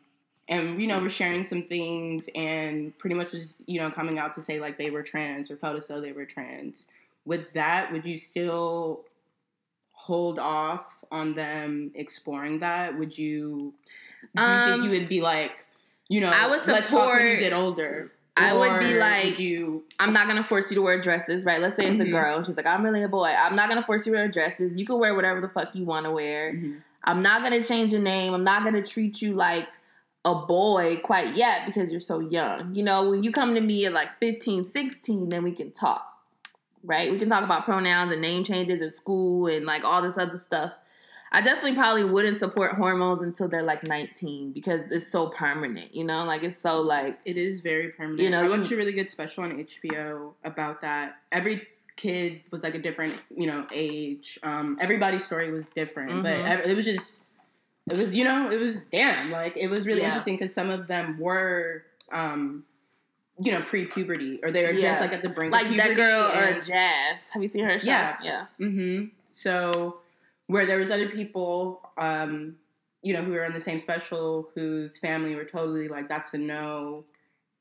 [0.49, 4.35] and you know we're sharing some things, and pretty much was you know coming out
[4.35, 6.87] to say like they were trans or felt as though they were trans.
[7.25, 9.05] With that, would you still
[9.93, 12.99] hold off on them exploring that?
[12.99, 13.73] Would you?
[14.35, 15.53] Do you Um, think you would be like,
[16.09, 16.87] you know, I would let's talk when you
[17.33, 18.13] support- get older.
[18.35, 19.85] I would be like- would you?
[20.01, 21.61] I'm not gonna force you to wear dresses, right?
[21.61, 22.11] Let's say it's a Mhm.
[22.13, 22.43] girl.
[22.43, 23.29] She's like, I'm really a boy.
[23.29, 24.77] I'm not gonna force you to wear dresses.
[24.79, 26.59] You can wear whatever the fuck you want to wear.
[27.05, 28.33] I'm not gonna change your name.
[28.33, 29.69] I'm not gonna treat you like
[30.25, 32.75] a boy quite yet because you're so young.
[32.75, 36.09] You know, when you come to me at like 15, 16, then we can talk.
[36.85, 37.11] Right?
[37.13, 40.39] We can talk about pronouns and name changes in school and like all this other
[40.39, 40.73] stuff.
[41.35, 46.05] I definitely probably wouldn't support hormones until they're like 19 because it's so permanent, you
[46.05, 46.25] know?
[46.25, 48.21] Like it's so like It is very permanent.
[48.21, 51.17] You know, I you- watched a really good special on HBO about that.
[51.31, 54.39] Every kid was like a different, you know, age.
[54.43, 56.47] Um, everybody's story was different, but Mhm.
[56.47, 57.22] ev- it was just,
[57.93, 59.31] it was, you know, it was damn.
[59.31, 60.09] Like it was really Yeah.
[60.09, 62.65] interesting because some of them were, um,
[63.39, 64.91] you know, pre-puberty or they were Yeah.
[64.91, 65.53] just like at the brink.
[65.53, 67.29] like of that girl uh, and- Jazz.
[67.31, 67.87] Have you seen her show?
[67.87, 68.17] Yeah.
[68.23, 68.47] Yeah.
[68.59, 70.01] hmm So
[70.47, 72.57] where there was other people, um,
[73.03, 76.39] you know, who were in the same special whose family were totally like, that's a
[76.39, 77.05] no.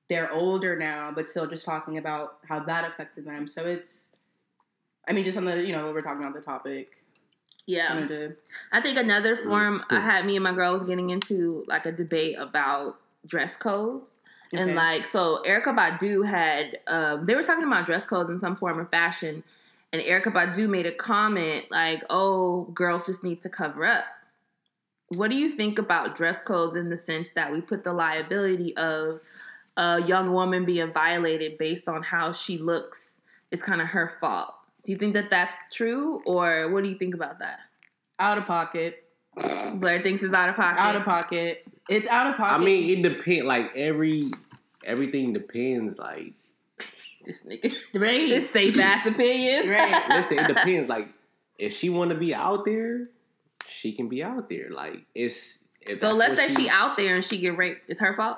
[0.10, 3.48] They're older now, but still just talking about how that affected them.
[3.48, 4.10] So it's,
[5.08, 6.98] I mean, just on the, you know, what we're talking about the topic.
[7.68, 7.94] Yeah.
[7.94, 8.36] Wanted to-
[8.72, 11.92] I think another form I had me and my girl was getting into like a
[11.92, 14.24] debate about dress codes.
[14.54, 18.56] And like so Erykah Badu had um they were talking about dress codes in some
[18.56, 19.44] form or fashion
[19.94, 24.06] and Erykah Badu made a comment like, "Oh, girls just need to cover up."
[25.10, 28.76] What do you think about dress codes in the sense that we put the liability
[28.78, 29.20] of
[29.78, 33.20] a young woman being violated based on how she looks
[33.52, 34.54] is kind of her fault?
[34.84, 37.60] Do you think that that's true or what do you think about that?
[38.22, 39.04] out of pocket.
[39.36, 40.80] Blair thinks it's out of pocket.
[40.80, 41.64] Out of pocket.
[41.90, 42.62] It's out of pocket.
[42.62, 43.46] I mean, it depends.
[43.46, 44.32] Like every
[44.86, 45.98] everything depends.
[45.98, 46.34] Like
[47.26, 48.28] This nigga, right?
[48.28, 49.70] his safe ass opinions.
[49.70, 50.04] Right.
[50.10, 50.90] listen, it depends.
[50.90, 51.10] Like
[51.58, 53.04] if she want to be out there,
[53.68, 54.70] she can be out there.
[54.70, 55.60] Like it's.
[55.82, 57.90] If So let's say what she out there and she get raped.
[57.90, 58.38] It's her fault.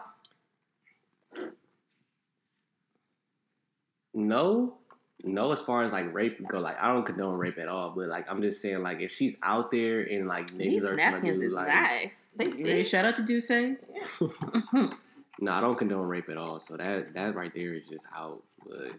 [4.13, 4.77] No,
[5.23, 5.51] no.
[5.51, 7.91] As far as like rape go, like I don't condone rape at all.
[7.95, 10.95] But like I'm just saying, like if she's out there and like niggas These are
[10.95, 12.27] trying to do is like, nice.
[12.35, 12.87] They Right, thick.
[12.87, 13.77] Shout out to D'ussé.
[15.39, 16.59] no, I don't condone rape at all.
[16.59, 18.43] So that that right there is just out.
[18.67, 18.95] But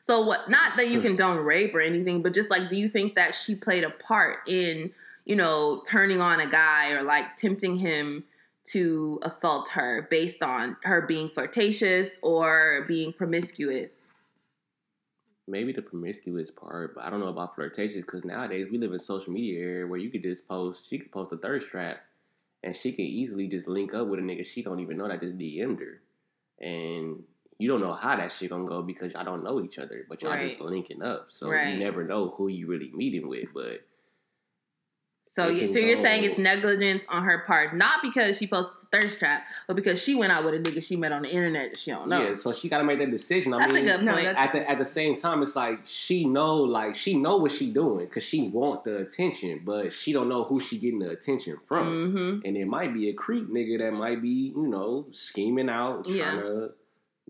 [0.00, 0.48] So what?
[0.48, 3.54] Not that you condone rape or anything, but just like, do you think that she
[3.54, 4.92] played a part in,
[5.24, 8.24] you know, turning on a guy or like tempting him
[8.62, 14.12] to assault her based on her being flirtatious or being promiscuous?
[15.50, 19.00] Maybe the promiscuous part, but I don't know about flirtatious because nowadays we live in
[19.00, 21.98] social media era where you could just post, she could post a thirst trap,
[22.62, 25.20] and she can easily just link up with a nigga she don't even know that
[25.20, 26.00] just DM'd her,
[26.64, 27.22] and
[27.58, 30.22] you don't know how that shit gonna go because y'all don't know each other, but
[30.22, 31.74] y'all just linking up, so Right.
[31.74, 33.48] you never know who you really meeting with.
[33.52, 33.82] But
[35.22, 38.76] So, It you, so you're saying it's negligence on her part, not because she posted
[38.90, 41.28] the thirst trap, but because she went out with a nigga she met on the
[41.30, 42.30] internet that she don't know.
[42.30, 43.54] yeah, so she gotta make that decision.
[43.54, 44.26] I That's mean, a good point.
[44.26, 47.70] at the at the same time, it's like she know like she know what she
[47.70, 51.58] doing because she want the attention, but she don't know who she getting the attention
[51.68, 52.12] from.
[52.12, 56.04] hmm and it might be a creep nigga that might be, you know, scheming out,
[56.04, 56.40] trying Yeah.
[56.40, 56.72] to,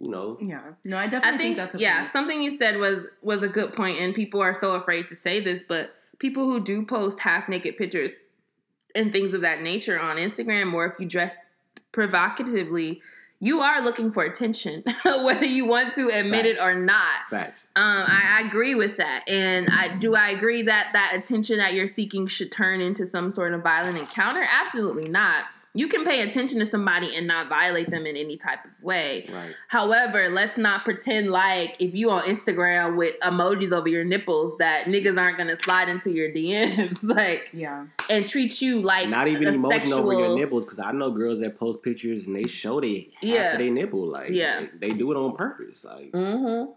[0.00, 0.62] you know, Yeah.
[0.84, 2.08] No, I definitely I think, that's a yeah, point.
[2.08, 5.40] something you said was was a good point, and people are so afraid to say
[5.40, 8.12] this, but people who do post half naked pictures
[8.94, 11.46] and things of that nature on Instagram, or if you dress
[11.90, 13.02] provocatively,
[13.40, 17.22] you are looking for attention, whether you want to admit it or not.
[17.30, 17.66] facts.
[17.74, 20.14] Um, I, I agree with that, and I do.
[20.14, 23.98] I agree that that attention that you're seeking should turn into some sort of violent
[23.98, 24.46] encounter.
[24.48, 25.44] Absolutely not.
[25.72, 29.28] You can pay attention to somebody and not violate them in any type of way.
[29.32, 29.54] Right.
[29.68, 34.86] However, let's not pretend like if you on Instagram with emojis over your nipples that
[34.86, 37.86] niggas aren't gonna slide into your DMs like Yeah.
[38.08, 39.98] and treat you like Not even a emotion sexual.
[40.00, 43.22] over your nipples, because I know girls that post pictures and they show they half
[43.22, 43.52] Yeah.
[43.52, 44.66] of their nipple, like, Yeah.
[44.80, 46.72] they, they do it on purpose, like, Mm-hmm.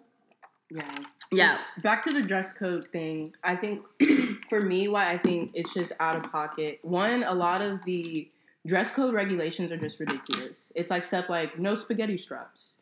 [0.77, 0.95] Yeah.
[1.31, 1.57] Yeah.
[1.81, 3.33] Back to the dress code thing.
[3.43, 3.81] I think
[4.49, 6.77] for me, why I think it's just out of pocket.
[6.83, 8.29] One, a lot of the
[8.65, 10.71] dress code regulations are just ridiculous.
[10.75, 12.79] It's like stuff like no spaghetti straps,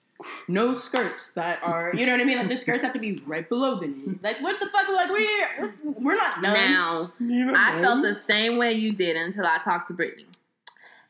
[0.47, 2.37] no skirts that are, you know what I mean?
[2.37, 4.19] Like the skirts have to be right below the knee.
[4.21, 4.87] Like what the fuck?
[4.89, 6.57] Like we're we're not nuns.
[6.57, 7.11] Now
[7.55, 10.25] I felt the same way you did until I talked to Brittany.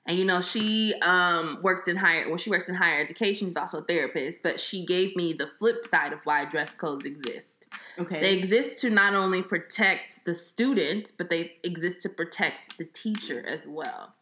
[0.07, 3.57] And you know, she um, worked in higher well, she works in higher education, she's
[3.57, 7.67] also a therapist, but she gave me the flip side of why dress codes exist.
[7.99, 8.19] Okay.
[8.19, 13.45] They exist to not only protect the student, but they exist to protect the teacher
[13.47, 14.13] as well.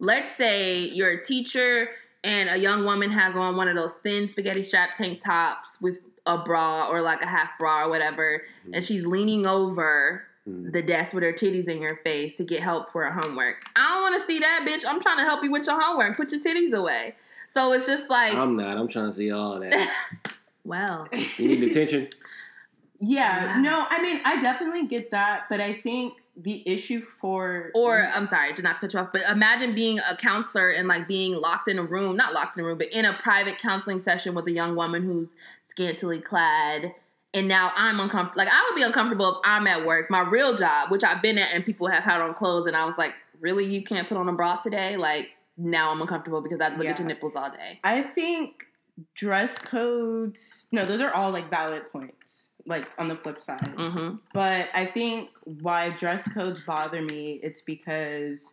[0.00, 1.88] Let's say you're a teacher
[2.24, 6.00] and a young woman has on one of those thin spaghetti strap tank tops with
[6.26, 10.72] a bra or like a half bra or whatever, and she's leaning over Mhm.
[10.72, 13.56] the desk with her titties in your face to get help for her homework.
[13.76, 14.84] I don't want to see that, bitch.
[14.88, 16.16] I'm trying to help you with your homework.
[16.16, 17.16] Put your titties away.
[17.48, 18.76] So it's just like, I'm not.
[18.78, 19.90] I'm trying to see all that.
[20.64, 21.06] well,
[21.36, 22.08] You need attention.
[23.00, 23.56] yeah.
[23.56, 23.60] Wow.
[23.60, 28.26] No, I mean I definitely get that, but I think the issue for Or I'm
[28.26, 31.34] sorry, did not to cut you off, but imagine being a counselor and like being
[31.34, 34.34] locked in a room, not locked in a room, but in a private counseling session
[34.34, 36.94] with a young woman who's scantily clad.
[37.34, 38.44] And now I'm uncomfortable.
[38.44, 41.38] Like I would be uncomfortable if I'm at work, my real job, which I've been
[41.38, 44.16] at, and people have had on clothes, and I was like, "Really, you can't put
[44.16, 47.50] on a bra today?" Like now I'm uncomfortable because I look at your nipples all
[47.50, 47.80] day.
[47.84, 48.64] I think
[49.14, 50.66] dress codes.
[50.72, 52.47] No, those are all like valid points.
[52.68, 54.16] Like on the flip side, Mm-hmm.
[54.34, 57.40] but I think why dress codes bother me.
[57.42, 58.52] It's because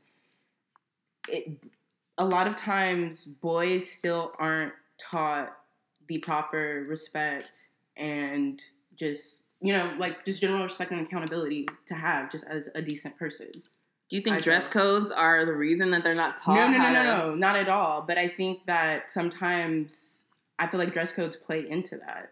[1.28, 1.50] it.
[2.18, 5.54] A lot of times, boys still aren't taught
[6.08, 7.50] the proper respect
[7.98, 8.62] and
[8.96, 13.18] just you know like just general respect and accountability to have just as a decent
[13.20, 13.52] person.
[14.08, 14.72] Do you think I dress don't.
[14.84, 16.56] codes are the reason that they're not taught?
[16.56, 18.02] No, no, no, no, to- no, not at all.
[18.04, 20.24] But I think that sometimes
[20.58, 22.32] I feel like dress codes play into that.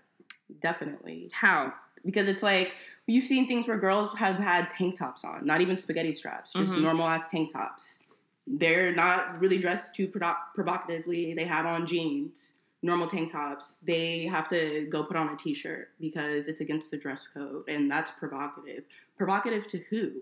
[0.61, 1.29] Definitely.
[1.33, 1.73] How?
[2.05, 2.73] Because it's like
[3.07, 6.73] you've seen things where girls have had tank tops on, not even spaghetti straps, just
[6.73, 6.81] Mhm.
[6.81, 7.99] normal ass tank tops.
[8.45, 11.33] They're not really dressed too provo- provocatively.
[11.33, 13.77] They have on jeans, normal tank tops.
[13.77, 17.67] They have to go put on a t shirt because it's against the dress code,
[17.69, 18.83] and that's provocative.
[19.17, 20.21] Provocative to who?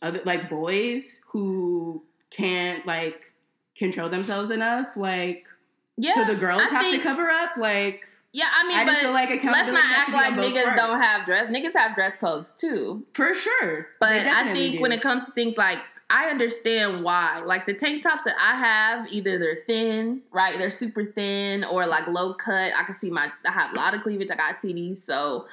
[0.00, 3.32] Other, like boys who can't like
[3.76, 4.96] control themselves enough?
[4.96, 5.46] Like,
[5.98, 6.14] Yeah.
[6.14, 7.56] so the girls I have think- to cover up?
[7.58, 10.80] Like, Yeah, I mean, I but feel like let's not act like niggas parts.
[10.80, 11.54] don't have dress.
[11.54, 13.04] Niggas have dress codes too.
[13.12, 13.88] for sure.
[14.00, 14.80] But I think do.
[14.80, 15.78] when it comes to things like
[16.08, 17.40] I understand why.
[17.44, 20.58] Like the tank tops that I have, either they're thin, right?
[20.58, 22.72] They're super thin, or like low cut.
[22.76, 23.30] I can see my.
[23.46, 24.30] I have a lot of cleavage.
[24.30, 25.46] I got TDs, so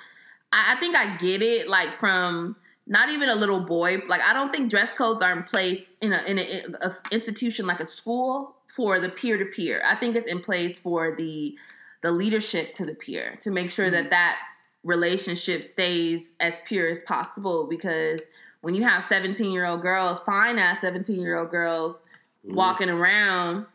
[0.54, 1.68] I, I think I get it.
[1.70, 2.56] Like from
[2.88, 3.98] not even a little boy.
[4.08, 7.66] Like I don't think dress codes are in place in a in a, a institution
[7.66, 9.82] like a school for the peer to peer.
[9.86, 11.58] I think it's in place for the
[12.02, 14.10] the leadership to the peer to make sure that mm.
[14.10, 14.40] that
[14.84, 18.22] relationship stays as pure as possible because
[18.62, 22.04] when you have 17 year old girls fine ass 17 year old girls
[22.48, 22.54] mm.
[22.54, 23.66] walking around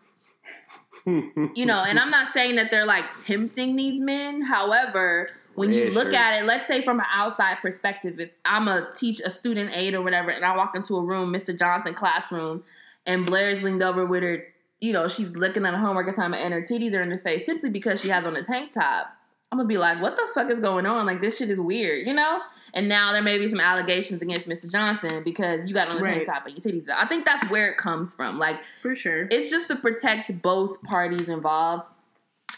[1.07, 4.41] you know and i'm not saying that they're like tempting these men.
[4.41, 6.15] However when you look shirt.
[6.15, 9.95] at it let's say from an outside perspective if i'm a teach a student aid
[9.95, 12.65] or whatever and i walk into a room mr johnson classroom
[13.07, 14.43] and blair's leaned over with her
[14.85, 17.45] you know she's looking at her homework assignment and her titties are in his face
[17.47, 19.07] simply because she has on a tank top
[19.53, 22.07] i'm gonna be like what the fuck is going on like this shit is weird
[22.07, 22.41] you know
[22.75, 26.01] and now there may be some allegations against mr johnson because you got on a
[26.01, 26.27] tank Right.
[26.27, 29.27] top and your titties out i think that's where it comes from like For sure.
[29.31, 31.85] it's just to protect both parties involved.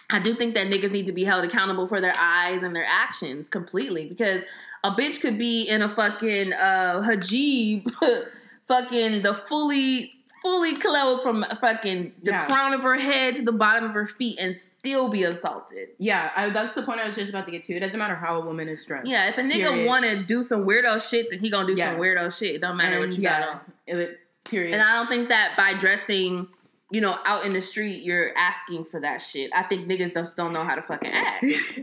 [0.09, 2.87] I do think that niggas need to be held accountable for their eyes and their
[2.89, 4.45] actions completely because
[4.85, 7.91] a bitch could be in a fucking uh hijab,
[8.69, 10.13] fucking the fully
[10.43, 12.47] fully clothed from fucking the Yeah.
[12.47, 15.89] crown of her head to the bottom of her feet and still be assaulted.
[15.99, 17.75] Yeah, I, that's the point I was just about to get to.
[17.75, 19.09] It doesn't matter how a woman is dressed.
[19.09, 19.87] Yeah, if a nigga Period.
[19.87, 21.93] want to do some weirdo shit, then he gonna do Yeah.
[21.93, 22.57] some weirdo shit.
[22.57, 23.61] It don't matter And what you yeah, got on.
[23.87, 24.75] it- period.
[24.75, 26.47] And I don't think that by dressing,
[26.93, 29.51] you know, out in the street, you're asking for that shit.
[29.53, 31.45] I think niggas just don't know how to fucking act.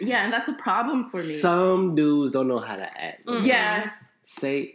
[0.00, 1.22] yeah, and that's a problem for me.
[1.22, 3.26] Some dudes don't know how to act.
[3.26, 3.46] Mm.
[3.46, 3.90] yeah,
[4.22, 4.74] Say,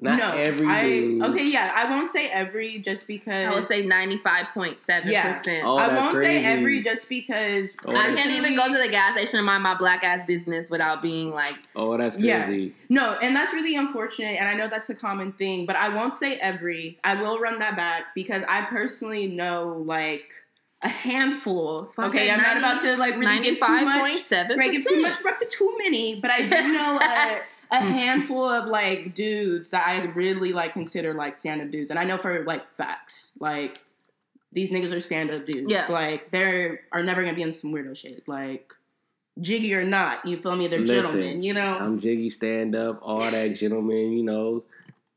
[0.00, 3.84] not no, every I okay, yeah, I won't say every just because I will say
[3.84, 5.04] 95.7%.
[5.06, 5.62] Yeah.
[5.64, 6.38] Oh, I won't crazy.
[6.38, 9.62] say every just because Oh, I can't even go to the gas station and mind
[9.62, 12.44] my black ass business without being like, Oh, that's Yeah.
[12.44, 12.74] crazy.
[12.88, 16.16] No, and that's really unfortunate, and I know that's a common thing, but I won't
[16.16, 16.98] say every.
[17.02, 20.28] I will run that back because I personally know like
[20.82, 21.88] a handful.
[21.96, 24.12] why I Okay, I'm not about to like really give too much.
[24.30, 24.56] 95.7%.
[24.56, 27.40] Right, give too much up to too many, but I do know a,
[27.70, 31.98] a handful of like dudes that I really like consider like stand up dudes, and
[31.98, 33.80] I know for like facts, like
[34.52, 35.70] these niggas are stand up dudes.
[35.70, 35.86] Yeah.
[35.88, 38.72] like they are never gonna be in some weirdo shit, like
[39.40, 40.24] jiggy or not.
[40.26, 40.66] You feel me?
[40.66, 41.78] They're Listen, gentlemen, you know.
[41.78, 44.64] I'm jiggy, stand up, all that gentleman, you know,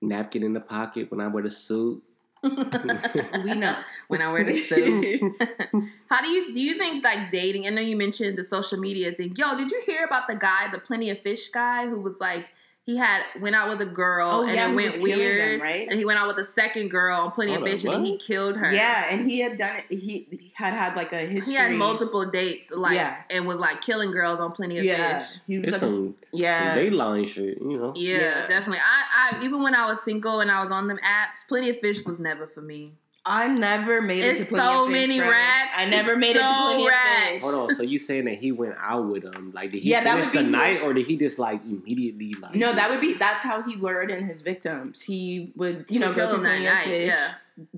[0.02, 2.04] napkin in the pocket when I wear the suit.
[2.44, 3.76] We know.
[4.08, 5.34] when I wear the suit.
[6.10, 7.68] How do you do you think like dating?
[7.68, 9.36] I know you mentioned the social media thing.
[9.38, 12.50] Yo, did you hear about the guy, the Plenty of Fish guy, who was like
[12.92, 15.10] he had went out with a girl Oh, and yeah, it who went was killing
[15.12, 15.88] them, weird, right?
[15.90, 18.06] and he went out with a second girl on Plenty Hold of on, Fish, and
[18.06, 18.74] he killed her.
[18.74, 19.86] Yeah, and he had done it.
[19.98, 21.54] He, he had had like a history.
[21.54, 23.16] He had multiple dates, like, Yeah.
[23.30, 25.40] and was like killing girls on Plenty of Yeah, Fish.
[25.48, 26.76] he was It's like, some, yeah.
[26.76, 27.94] some Dateline shit, you know.
[27.96, 28.48] Yeah, Yeah.
[28.48, 28.80] definitely.
[28.80, 31.80] I, I even when I was single and I was on them apps, Plenty of
[31.80, 32.94] Fish was never for me.
[33.24, 35.32] I never made it to Plenty so of Fish, many friend.
[35.32, 35.70] rats.
[35.78, 37.20] I never It's made it to so Plenty rats.
[37.28, 37.42] of Fish.
[37.44, 39.52] Hold on, so you saying that he went out with them?
[39.54, 41.62] Like, did he Yeah, that finish would the night, his- or did he just like
[41.64, 42.56] immediately like?
[42.56, 45.04] No, that would be that's how he lured in his victims.
[45.04, 47.08] He would, you know, would go kill them that Plenty of night, Fish.
[47.10, 47.34] yeah.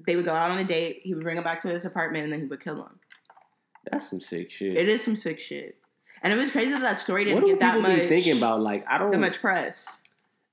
[0.08, 1.02] They would go out on a date.
[1.04, 3.00] He would bring them back to his apartment, and then he would kill them.
[3.92, 4.78] That's some sick shit.
[4.78, 5.78] It is some sick shit.
[6.22, 8.08] And it was crazy that that story didn't what do get that people much be
[8.08, 8.62] thinking about?
[8.62, 9.12] Like, I don't.
[9.12, 10.02] that much press.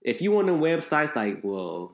[0.02, 1.92] If you on the websites, like, well,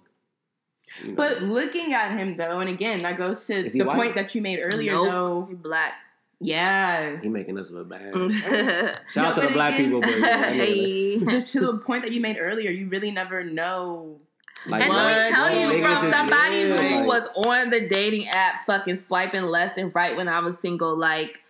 [1.02, 3.96] you know, But looking at him though, and again, that goes to the white?
[3.96, 5.06] point that you made earlier Nope.
[5.10, 5.46] though.
[5.48, 5.94] He black.
[6.40, 7.18] Yeah.
[7.22, 8.14] he making us look bad.
[8.30, 8.92] hey.
[9.10, 12.36] Shout out to the black again- people, but yeah, to the point that you made
[12.38, 14.20] earlier, you really never know.
[14.66, 15.04] like, And What?
[15.06, 18.96] let me tell you, from somebody yeah, who like- was on the dating apps, fucking
[18.96, 21.40] swiping left and right when I was single, like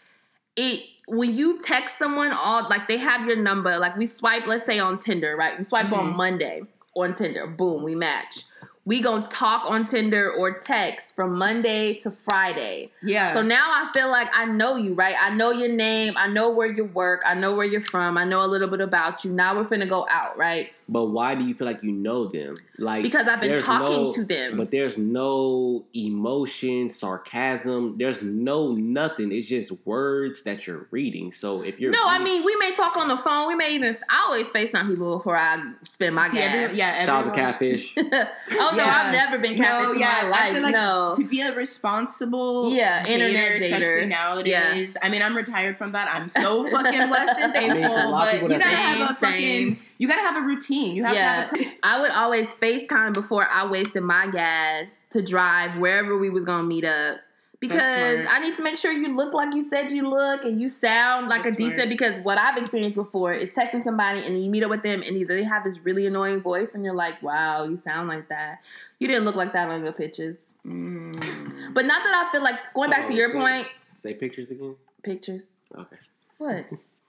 [0.57, 0.81] it.
[1.09, 3.79] When you text someone, all like they have your number.
[3.79, 5.57] Like we swipe, let's say on Tinder, right?
[5.57, 6.17] We swipe on Mhm.
[6.17, 6.63] Monday
[6.97, 7.47] on Tinder.
[7.47, 8.43] Boom, we match.
[8.87, 12.93] We gonna talk on Tinder or text from Monday to Friday.
[13.03, 13.35] Yeah.
[13.35, 15.17] So now I feel like I know you, right?
[15.21, 16.15] I know your name.
[16.17, 17.23] I know where you work.
[17.27, 18.17] I know where you're from.
[18.17, 19.33] I know a little bit about you.
[19.33, 20.71] Now we're finna go out, right?
[20.89, 22.55] But why do you feel like you know them?
[22.79, 24.57] Like Because I've been talking no- to them.
[24.57, 27.97] But there's no emotion, sarcasm.
[27.99, 29.33] There's no nothing.
[29.33, 31.33] It's just words that you're reading.
[31.33, 33.49] So if you're No, I mean we may talk on the phone.
[33.49, 33.97] We may even.
[34.09, 36.55] I always Facetime people before I spend my See, gas.
[36.55, 37.95] every- yeah, shout out to catfish.
[37.99, 39.03] oh no, Yeah.
[39.07, 40.53] I've never been No, catfish in yeah, my I life.
[40.55, 41.15] feel like no.
[41.17, 43.65] to be a responsible Yeah, internet dater, dater.
[43.73, 44.97] especially nowadays.
[45.03, 46.09] I mean, I'm retired from that.
[46.15, 47.97] I'm so fucking blessed and I mean, thankful.
[47.97, 49.86] a lot of but you that gotta have a Same, fucking.
[49.97, 50.09] Same.
[50.09, 50.95] You gotta have a routine.
[50.97, 51.49] You have Yeah.
[51.53, 51.79] to have a.
[51.83, 56.63] I would always FaceTime before I wasted my gas to drive wherever we was gonna
[56.67, 57.19] meet up.
[57.59, 58.27] because.
[58.31, 61.29] I need to make sure you look like you said you look and you sound
[61.29, 61.75] like That's a decent.
[61.77, 61.89] smart.
[61.89, 65.17] Because what I've experienced before is texting somebody and you meet up with them and
[65.17, 68.63] either they have this really annoying voice and you're like, wow, you sound like that.
[68.99, 70.37] You didn't look like that on your pictures.
[70.67, 71.73] Mm.
[71.73, 73.67] But not that I feel like going back to Oh, your say- point.
[73.95, 74.77] Say pictures again.
[75.03, 75.49] Pictures.
[75.75, 75.97] Okay,
[76.37, 76.67] What?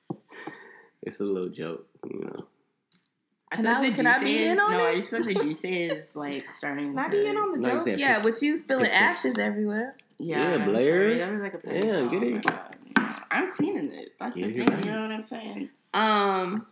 [1.02, 2.46] it's a little joke, you know.
[3.52, 4.78] Can feel I- the can I be in on it?
[4.78, 4.89] no, it?
[4.89, 6.88] I just feel like the juice is like starting.
[6.88, 7.82] Can I be in on the No, joke?
[7.84, 9.00] said Yeah, pic- with you spilling pictures.
[9.02, 9.95] ashes everywhere.
[10.20, 10.84] Yeah, Yeah, I'm Blair.
[11.10, 12.10] sorry, That was like a Yeah, call.
[12.10, 12.34] get Oh it.
[12.34, 12.76] my God.
[13.32, 14.14] I'm cleaning it.
[14.20, 14.84] That's Get the thing.
[14.86, 15.70] You know what I'm saying?
[15.93, 16.66] Um,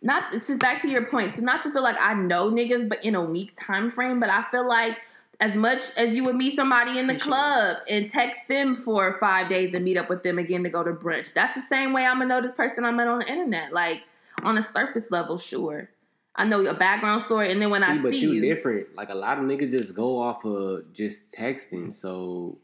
[0.00, 3.04] not to back to your point, to not to feel like I know niggas, but
[3.04, 4.18] in a week time frame.
[4.20, 5.00] But I feel like
[5.40, 9.48] as much as you would meet somebody in the club and text them for five
[9.48, 12.04] days and meet up with them again to go to brunch, that's the same way
[12.06, 13.72] I'm gonna know this person I met on the internet.
[13.72, 14.02] Like
[14.42, 15.90] on a surface level, sure.
[16.34, 18.94] I know your background story, and then when I but see you, you, different.
[18.94, 21.92] Like a lot of niggas just go off of just texting.
[21.92, 22.56] So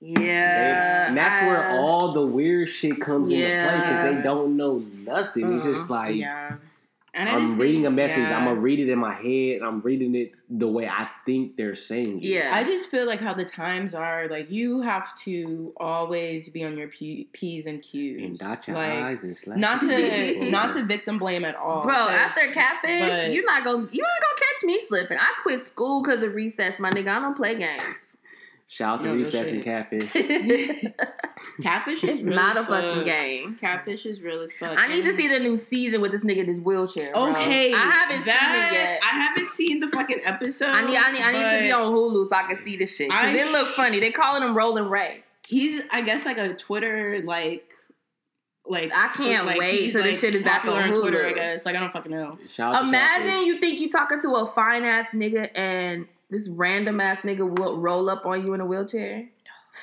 [0.00, 4.22] they- yeah, and that's I- where all the weird shit comes into play because they
[4.22, 5.54] don't know nothing.
[5.54, 5.92] It's just mm-hmm.
[5.92, 6.56] like yeah.
[7.16, 8.18] And I I'm just reading think- a message.
[8.18, 8.38] yeah.
[8.38, 9.62] I'm gonna read it in my head.
[9.62, 12.24] I'm reading it the way I think they're saying it.
[12.24, 12.50] Yeah.
[12.52, 16.76] I just feel like how the times are, like you have to always be on
[16.76, 18.22] your P- P's and Q's.
[18.22, 19.58] And dot your like, eyes and slash.
[19.58, 20.50] Not to teeth.
[20.52, 21.82] not to victim blame at all.
[21.82, 25.18] Bro, 'cause- after catfish, but- you're not gonna you not gonna catch me slipping.
[25.18, 27.08] I quit school because of recess, my nigga.
[27.08, 28.15] I don't play games.
[28.68, 30.10] Shout out to No, no and catfish.
[31.62, 32.82] catfish is it's not a fuck.
[32.82, 33.56] fucking game.
[33.60, 34.76] Catfish is real as fuck.
[34.76, 37.12] I need to see the new season with this nigga in his wheelchair.
[37.12, 37.30] bro.
[37.30, 39.00] Okay, I haven't that- seen it yet.
[39.04, 40.70] I haven't seen the fucking episode.
[40.70, 42.96] I need, I need, I need to be on Hulu so I can see this
[42.96, 43.08] shit.
[43.10, 44.00] Cause I it look funny.
[44.00, 45.22] They calling him Rolling Ray.
[45.46, 47.72] He's, I guess, like a Twitter like.
[48.68, 51.18] Like I can't like, wait he's, till this shit is back popular on Twitter.
[51.18, 51.30] Hulu.
[51.30, 52.36] I guess like I don't fucking know.
[52.48, 57.18] Shout Imagine you think you're talking to a fine ass nigga and this random ass
[57.22, 59.28] nigga will roll up on you in a wheelchair.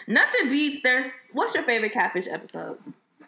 [0.08, 0.82] Nothing beats.
[0.84, 2.78] There's what's your favorite catfish episode?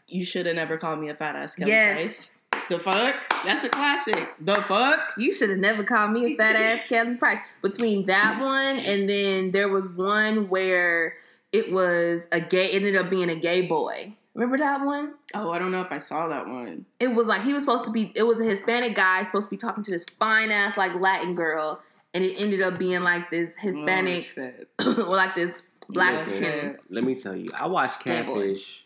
[0.08, 1.96] You should have never called me a fat ass Kelly Yes.
[1.96, 2.32] Price.
[2.70, 3.16] The fuck?
[3.46, 4.34] That's a classic.
[4.40, 5.00] The fuck?
[5.18, 7.40] You should have never called me a fat ass Kelly Price.
[7.62, 11.14] Between that one and then there was one where
[11.52, 14.16] it was a gay ended up being a gay boy.
[14.34, 15.14] Remember that one?
[15.34, 16.86] Oh, I don't know if I saw that one.
[17.00, 19.52] It was like he was supposed to be it was a Hispanic guy supposed to
[19.52, 21.80] be talking to this fine ass like Latin girl
[22.16, 24.34] and it ended up being like this Hispanic
[24.80, 26.78] Oh, or like this black Listen, skin.
[26.90, 28.86] Let me tell you, I watch Gay catfish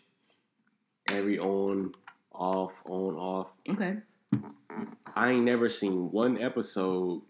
[1.12, 1.94] every on,
[2.32, 3.46] off, on, off.
[3.68, 3.98] Okay.
[5.14, 7.22] I ain't never seen one episode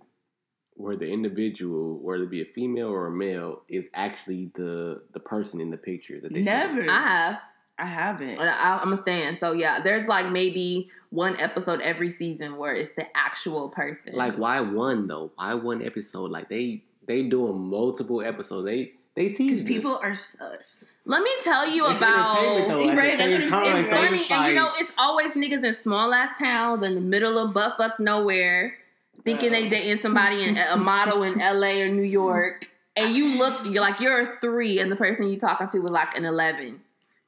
[0.74, 5.20] where the individual, whether it be a female or a male, is actually the the
[5.20, 6.44] person in the picture that they see.
[6.44, 6.90] Never.
[6.90, 7.40] I have.
[7.80, 8.38] I haven't.
[8.38, 9.38] I, I'm a stand.
[9.40, 14.14] So yeah, there's like maybe one episode every season where it's the actual person.
[14.14, 15.32] Like why one though?
[15.36, 16.30] Why one episode?
[16.30, 18.66] Like they they doing multiple episodes.
[18.66, 20.84] They they tease Because people are sus.
[21.04, 22.36] let me tell you It's about.
[22.68, 24.92] though, Right, the that's same what time, It's so funny, it's and you know, it's
[24.98, 28.74] always niggas in small ass towns in the middle of buttfuck nowhere,
[29.24, 31.82] thinking they dating somebody in a model in L.A.
[31.82, 32.66] or New York,
[32.96, 35.90] and you look, you're like you're a three, and the person you talking to was
[35.90, 36.80] like an eleven.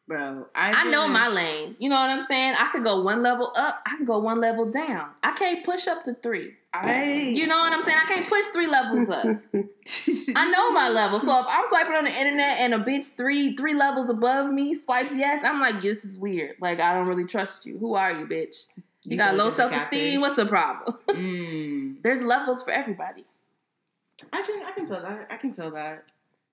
[0.08, 1.76] Bro, I, I know my lane.
[1.78, 2.56] You know what I'm saying?
[2.58, 5.10] I could go one level up, I can go one level down.
[5.22, 6.54] I can't push up to three.
[6.74, 7.98] I You know what I'm saying?
[8.02, 9.24] I can't push three levels up.
[10.36, 11.20] I know my level.
[11.20, 14.74] So if I'm swiping on the internet and a bitch three three levels above me
[14.74, 16.56] swipes yes, I'm like, this is weird.
[16.60, 17.78] Like I don't really trust you.
[17.78, 18.66] Who are you, bitch?
[19.02, 20.20] You, got low like it's a self esteem.
[20.20, 20.96] What's the problem?
[21.12, 22.02] Mm.
[22.02, 23.24] There's levels for everybody.
[24.32, 25.26] I can I can feel that.
[25.30, 26.10] I can feel that.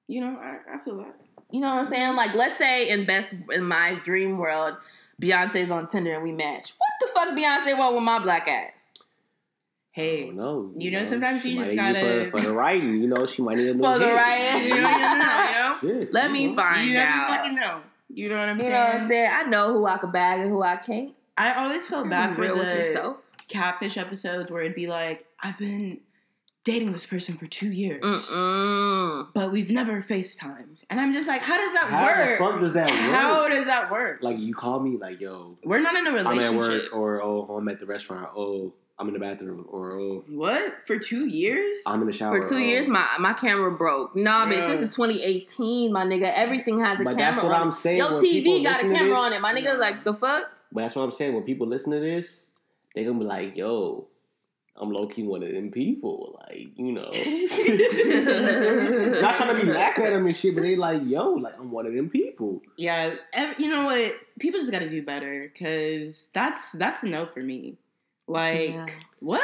[0.07, 1.15] You know, I, I feel that.
[1.51, 2.15] You know what I'm saying?
[2.15, 4.75] Like let's say in best in my dream world,
[5.21, 6.73] Beyonce's on Tinder and we match.
[6.77, 8.85] What the fuck Beyonce want with my black ass?
[9.91, 10.71] Hey, don't know.
[10.77, 13.01] You know, sometimes she you just might gotta- for, for the writing.
[13.01, 14.63] You know, she might need a little For the writing.
[14.63, 14.83] you know, you
[15.93, 16.55] know, Yeah, Let me know.
[16.55, 17.29] find you never out.
[17.29, 17.81] fucking know.
[18.11, 18.71] You know what I'm saying?
[18.71, 19.29] You know what I'm saying?
[19.33, 21.13] I know who I could bag and who I can't.
[21.37, 23.29] I always felt bad for the yourself.
[23.47, 25.99] catfish episodes where it'd be like, I've been
[26.69, 29.27] dating this person for two years, Mm-mm.
[29.33, 30.83] but we've never FaceTimed.
[30.89, 32.39] And I'm just like, how does that How the work?
[32.39, 32.99] fuck does that work?
[32.99, 34.19] How does that work?
[34.21, 36.51] like you call me like, yo, We're not in a I'm relationship.
[36.53, 40.23] at work, or oh, I'm at the restaurant, oh, I'm in the bathroom, or oh,
[40.27, 40.85] What?
[40.85, 41.77] For two years?
[41.87, 42.39] I'm in the shower.
[42.39, 42.59] For two oh.
[42.59, 44.15] years, my my camera broke.
[44.15, 46.31] Nah, bitch, this is 2018, my nigga.
[46.35, 47.97] Everything has a But camera that's what on I'm saying.
[47.97, 49.41] Your when TV got a camera this- on it.
[49.41, 50.43] My nigga, like the fuck.
[50.71, 51.33] But that's what I'm saying.
[51.33, 52.45] When people listen to this,
[52.93, 54.08] they're gonna be like, yo,
[54.79, 56.39] I'm low key one of them people.
[56.39, 57.09] Like, you know.
[59.21, 61.71] Not trying to be laughing at them and shit, but they like, yo, like I'm
[61.71, 62.61] one of them people.
[62.77, 64.13] Yeah, ev- you know what?
[64.39, 67.77] People just got to do better because that's that's a no for me.
[68.27, 68.85] Like Yeah.
[69.19, 69.41] what?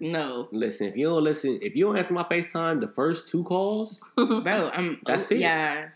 [0.00, 3.44] No, Listen, if you don't listen, if you don't answer my FaceTime, the first two
[3.44, 4.70] calls, bro.
[4.74, 5.00] I'm.
[5.06, 5.40] That's oh, it.
[5.40, 5.88] Yeah,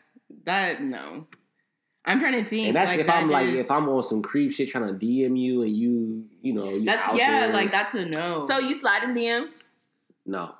[0.44, 1.26] that no.
[2.08, 2.68] I'm trying to think.
[2.68, 4.86] And that's like, if that I'm like is- if I'm on some creep shit trying
[4.88, 7.52] to DM you and you you know you That's out yeah, there.
[7.52, 8.40] like that's a no.
[8.40, 9.62] So you slide in DMs?
[10.26, 10.54] no.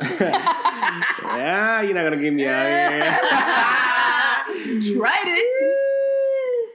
[0.00, 3.00] yeah, you're not gonna give me out here.
[4.96, 6.70] tried it.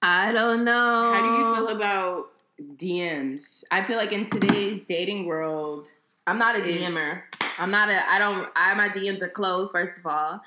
[0.00, 1.12] I don't know.
[1.12, 2.30] How do you feel about
[2.76, 3.64] DMs?
[3.70, 5.88] I feel like in today's dating world,
[6.26, 7.22] I'm not a DMer.
[7.58, 8.08] I'm not a.
[8.10, 8.48] I don't.
[8.56, 9.72] I my DMs are closed.
[9.72, 10.40] First of all,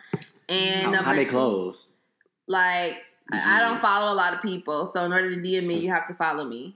[0.49, 1.87] and How, number how they two, close?
[2.47, 2.95] Like
[3.31, 5.89] I I don't follow a lot of people, so in order to DM me, you
[5.89, 6.75] have to follow me.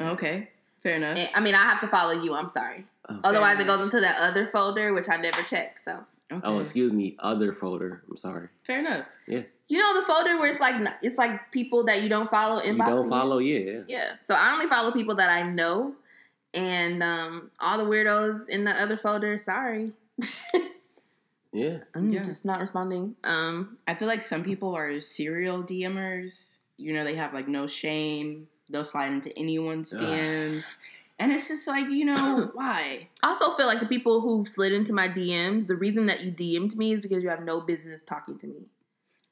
[0.00, 0.50] okay,
[0.82, 1.16] fair enough.
[1.16, 2.34] And- I mean, I have to follow you.
[2.34, 2.84] I'm sorry.
[3.10, 3.20] Okay.
[3.24, 5.78] Otherwise, it goes into that other folder, which I never check.
[5.78, 6.42] So Okay.
[6.46, 8.02] Oh, excuse me, other folder.
[8.10, 8.48] I'm sorry.
[8.66, 9.06] fair enough.
[9.26, 9.42] Yeah.
[9.68, 12.74] You know the folder where it's like it's like people that you don't follow You
[12.74, 12.94] inboxing.
[12.96, 13.80] don't follow, yeah.
[13.86, 14.12] Yeah.
[14.20, 15.94] So I only follow people that I know,
[16.52, 19.38] and um, all the weirdos in the other folder.
[19.38, 19.92] Sorry,
[21.52, 21.78] Yeah.
[21.94, 22.22] I'm Yeah.
[22.22, 23.16] just not responding.
[23.24, 26.54] Um, I feel like some people are serial DMers.
[26.76, 28.48] You know, they have like no shame.
[28.70, 30.00] They'll slide into anyone's Ugh.
[30.00, 30.76] DMs.
[31.18, 33.08] And it's just like, you know, why?
[33.22, 36.30] I also feel like the people who slid into my DMs, the reason that you
[36.30, 38.66] DM'd me is because you have no business talking to me.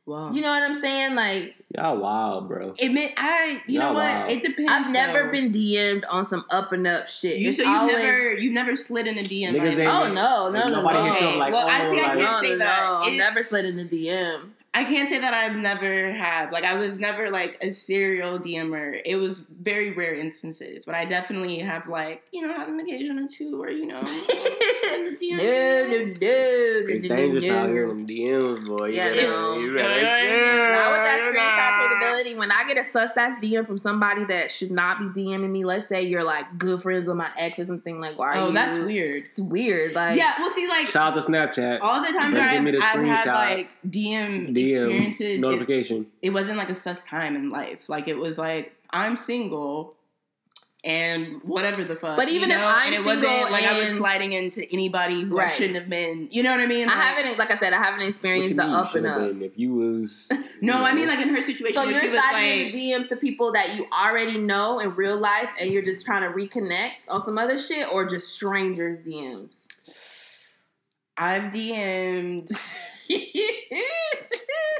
[0.06, 1.16] Well, You know what I'm saying?
[1.16, 2.74] Like Y'all wild, bro.
[2.78, 4.04] it may, I, you know Y'all what?
[4.04, 4.30] wild.
[4.30, 4.70] It depends.
[4.72, 5.30] I've never though.
[5.32, 7.38] been DM'd on some up and up shit.
[7.38, 9.50] You It's so you've always- never you've never slid in a DM.
[9.52, 9.82] Niggas either.
[9.82, 11.12] ain't- Oh no, no, Like, no, no.
[11.14, 12.88] hit like, Well, I oh, see, I oh, like, can't no, say no, that.
[12.88, 13.10] no.
[13.10, 14.50] I've never slid in a DM.
[14.78, 16.52] I can't say that I've never have.
[16.52, 19.00] Like I was never like a serial DMer.
[19.04, 23.18] It was very rare instances, but I definitely have like you know had an occasion
[23.18, 23.96] or two where you know.
[23.96, 27.92] no, no, no, It's no, dangerous no, out here no.
[27.92, 28.86] in the DMs, boy.
[28.88, 29.58] You Yeah, better- no.
[29.58, 31.88] you better- Yeah, yeah, Not with that screenshot nah.
[31.88, 32.34] capability.
[32.36, 35.64] When I get a sus ass DM from somebody that should not be DMing me,
[35.64, 38.46] let's say you're like good friends with my ex or something, like why are Oh,
[38.48, 38.52] you?
[38.54, 39.24] that's weird.
[39.24, 39.94] It's weird.
[39.94, 41.78] Like yeah, well, see, like Shout out to Snapchat.
[41.82, 43.56] all the time Better that give me I've, the I've had screenshot.
[43.56, 46.06] like DM, DM experiences, it, notification.
[46.22, 47.88] it wasn't like a sus time in life.
[47.88, 49.94] Like it was like I'm single.
[50.84, 52.16] And whatever the fuck.
[52.16, 52.64] But even you if?
[52.64, 55.88] I'm and it wasn't single like I was sliding into anybody who I shouldn't have
[55.88, 56.28] been.
[56.30, 56.88] You know what I mean?
[56.88, 59.04] I haven't, like I said, I haven't What you experienced the mean you up and
[59.04, 59.28] should've up.
[59.30, 60.28] been If you was
[60.60, 61.74] No, you I mean like in her situation.
[61.74, 64.94] So you're she sliding like, in the DMs to people that you already know in
[64.94, 69.00] real life, and you're just trying to reconnect on some other shit, or just strangers
[69.00, 69.66] DMs.
[71.18, 72.50] I've DM'd.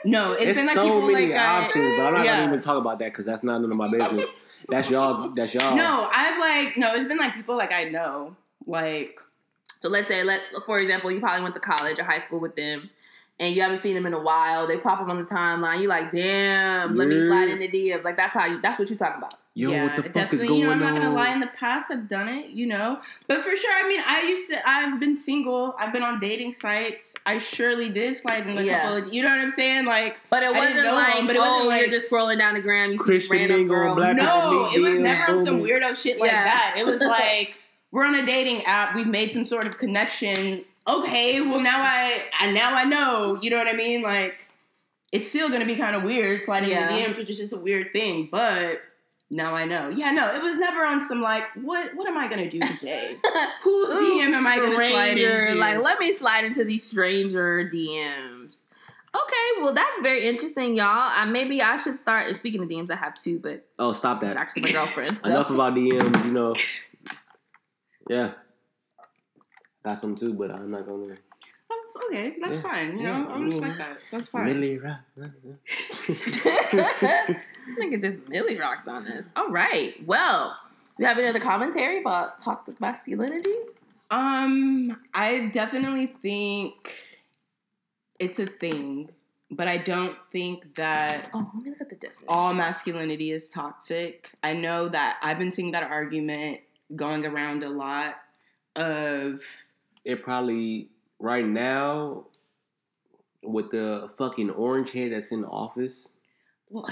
[0.05, 2.37] No, it's It's been like so people many like I- options, but I'm not Yeah.
[2.37, 4.27] gonna even talk about that because that's not none of my business.
[4.69, 5.31] that's y'all.
[5.31, 5.75] That's y'all.
[5.75, 8.37] No, I've like no, it's been like people like I know.
[8.67, 9.19] Like
[9.81, 12.55] So let's say, let for example, you probably went to college or high school with
[12.55, 12.89] them,
[13.39, 14.67] and you haven't seen them in a while.
[14.67, 15.81] They pop up on the timeline.
[15.81, 18.03] You're like, damn, let me slide in the DMs.
[18.05, 18.61] Like that's how you.
[18.61, 19.35] That's what you talking about.
[19.59, 21.41] Yo, yeah, what the fuck is definitely, going you know, I'm not gonna lie, in
[21.41, 22.99] the past I've done it, you know.
[23.27, 26.53] But for sure, I mean I used to I've been single, I've been on dating
[26.53, 27.15] sites.
[27.25, 28.83] I surely did slide in a Yeah.
[28.83, 29.87] couple of you know what I'm saying?
[29.87, 32.11] Like But it I didn't wasn't like, them, but it wasn't oh, like- you're just
[32.11, 33.95] scrolling down the gram, you see Christian random Mingle, girl.
[33.95, 36.45] Black No, it was never on some weirdo shit like Yeah.
[36.45, 36.75] that.
[36.77, 37.55] It was like
[37.93, 38.95] we're on a dating app.
[38.95, 40.65] We've made some sort of connection.
[40.89, 43.39] Okay, well now I, I now I know.
[43.43, 44.03] You know what I mean?
[44.03, 44.37] Like
[45.13, 46.89] it's still gonna be kind of weird sliding Yeah.
[46.91, 48.29] in the DMs, which is just a weird thing.
[48.31, 48.81] But
[49.29, 49.89] now I know.
[49.89, 53.17] Yeah, no, it was never on some like what what am I gonna do today?
[53.65, 55.59] Whose Ooh, DM am I gonna slide into?
[55.59, 58.67] Like, let me slide into these stranger DMs.
[59.15, 61.11] Okay, well, that's very interesting, y'all.
[61.11, 62.27] Uh, maybe I should start.
[62.27, 64.39] And speaking of DMs, I have two, but Oh, stop it's that.
[64.41, 65.19] actually my girlfriend.
[65.23, 66.25] so- Enough about DMs.
[66.27, 66.55] You know.
[68.11, 68.33] Yeah.
[69.87, 71.15] Got some too, but I'm not gonna.
[71.71, 72.35] That's okay.
[72.41, 72.61] That's Yeah.
[72.63, 72.99] fine.
[72.99, 73.23] You Yeah.
[73.23, 73.99] know, I'm just like that.
[74.11, 74.47] That's fine.
[74.47, 74.99] Millie Rock.
[77.79, 79.31] Nigga just Millie rocked on this.
[79.37, 79.95] All right.
[80.05, 80.59] Well,
[80.99, 83.55] you have any other commentary about toxic masculinity?
[84.11, 86.93] Um, I definitely think
[88.19, 89.11] it's a thing,
[89.53, 92.27] but I don't think that Oh, let me look at the definition.
[92.29, 94.33] all masculinity is toxic.
[94.43, 96.59] I know that I've been seeing that argument
[96.97, 98.17] going around a lot
[98.75, 99.41] of
[100.07, 100.89] It probably
[101.19, 102.27] right now
[103.43, 106.09] with the fucking orange head that's in the office.
[106.71, 106.85] that,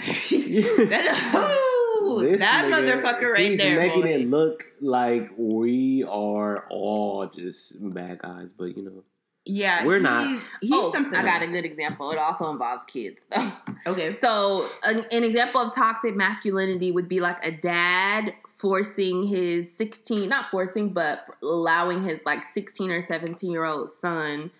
[2.02, 3.80] Ooh, that nigga, motherfucker right he's there.
[3.80, 4.08] making boy.
[4.08, 9.04] it look like we are all just bad guys, but you know,
[9.46, 10.28] yeah, We're not.
[10.28, 11.14] He's, he's oh, something.
[11.14, 12.10] I got a good example.
[12.12, 13.52] It also involves kids, though.
[13.86, 14.14] Okay.
[14.14, 20.28] So, an, an example of toxic masculinity would be like a dad forcing his 16,
[20.28, 24.50] not forcing, but allowing his like 16 or 17 year old son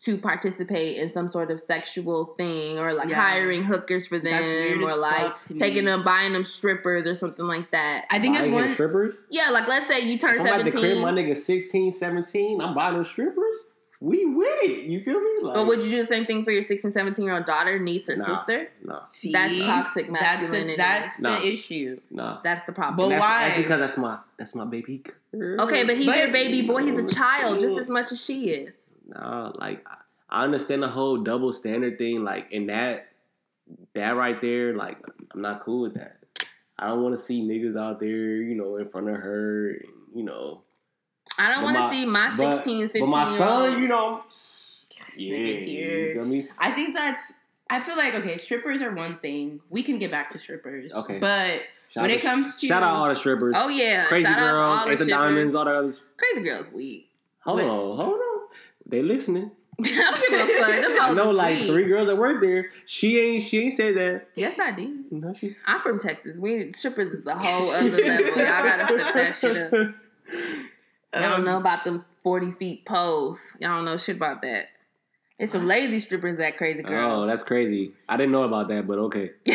[0.00, 3.16] to participate in some sort of sexual thing or like Yeah.
[3.20, 8.06] hiring hookers for them or like taking them, buying them strippers or something like that.
[8.08, 8.72] I think it's buying him one.
[8.72, 9.14] strippers.
[9.30, 11.02] yeah, like let's say you turn I'm at the crib, 17.
[11.02, 12.60] my nigga 16, 17.
[12.62, 13.74] I'm buying them strippers.
[14.00, 14.84] We with it.
[14.84, 15.30] You feel me?
[15.42, 17.78] Like, But would you do the same thing for your 16, 17 year old daughter,
[17.78, 18.24] niece, or Nah.
[18.24, 18.68] sister?
[18.82, 19.30] No, See?
[19.32, 20.76] That's toxic That's, masculinity.
[20.76, 21.38] that's Nah.
[21.40, 22.00] the issue.
[22.10, 22.38] no.
[22.42, 22.96] That's the problem.
[22.96, 23.48] But that's, why?
[23.48, 25.02] That's because that's my that's my baby.
[25.32, 25.60] girl.
[25.62, 26.82] okay, but he's But- your baby boy.
[26.84, 28.92] He's a child just as much as she is.
[29.06, 29.96] No, like I-
[30.32, 32.24] I understand the whole double standard thing.
[32.24, 33.08] Like in that
[33.94, 34.96] that right there, like
[35.34, 36.16] I'm not cool with that.
[36.78, 39.84] I don't want to see niggas out there, you know, in front of her, and,
[40.14, 40.62] you know.
[41.40, 43.80] I don't want to see my but- 16, 15 But my year son, old.
[43.80, 44.22] you know,
[45.16, 46.48] yeah, you feel me?
[46.58, 47.32] I think that's.
[47.68, 49.60] I feel like okay, strippers are one thing.
[49.70, 50.92] We can get back to strippers.
[50.92, 51.18] Okay.
[51.18, 54.24] But Shout when it to- comes to shout out all the strippers, Oh yeah, crazy
[54.24, 55.10] shout out to all girls, the Ace.
[55.10, 56.04] Diamonds, all the others.
[56.16, 57.08] Crazy girls weak.
[57.40, 57.64] Hold Wait.
[57.66, 58.40] on, hold on,
[58.86, 59.50] they listening.
[59.82, 60.82] I don't give a fuck.
[60.82, 61.70] Them I hoes know like weak.
[61.70, 62.70] three girls that work there.
[62.86, 64.28] She ain't she ain't said that.
[64.34, 65.10] Yes, I did.
[65.12, 65.56] No, she.
[65.66, 66.36] I'm from Texas.
[66.36, 68.26] We strippers is a whole other level.
[68.26, 69.94] Y'all gotta step that shit up.
[71.14, 73.56] Y'all don't um, know about them 40 feet poles.
[73.60, 74.66] Y'all don't know shit about that.
[75.38, 77.24] It's some lazy strippers that crazy girls.
[77.24, 77.92] Oh, that's crazy.
[78.08, 79.30] I didn't know about that, but okay.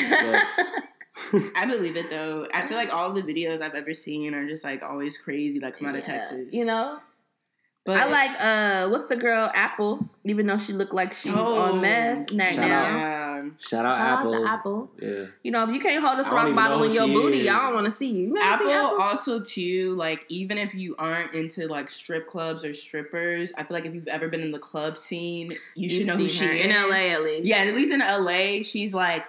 [1.55, 2.47] I believe it though.
[2.53, 5.77] I feel like all the videos I've ever seen are just like always crazy, like
[5.77, 6.53] come out of Texas.
[6.53, 6.99] You know?
[7.85, 11.61] But I like uh what's the girl Apple, even though she looked like she's Oh.
[11.61, 12.61] on meth right now.
[12.61, 13.25] Yeah.
[13.59, 14.33] Shout out Shout Apple.
[14.35, 14.91] out to Apple.
[14.99, 15.25] Yeah.
[15.43, 17.49] You know, if you can't hold a don't rock bottle in your booty, is.
[17.49, 18.29] I don't want to see you.
[18.35, 19.01] You Apple, see Apple?
[19.01, 23.75] also too like even if you aren't into like strip clubs or strippers, I feel
[23.75, 26.43] like if you've ever been in the club scene, you should You've know who she
[26.45, 27.45] her is in LA at least.
[27.45, 29.23] Yeah, at least in LA, she's like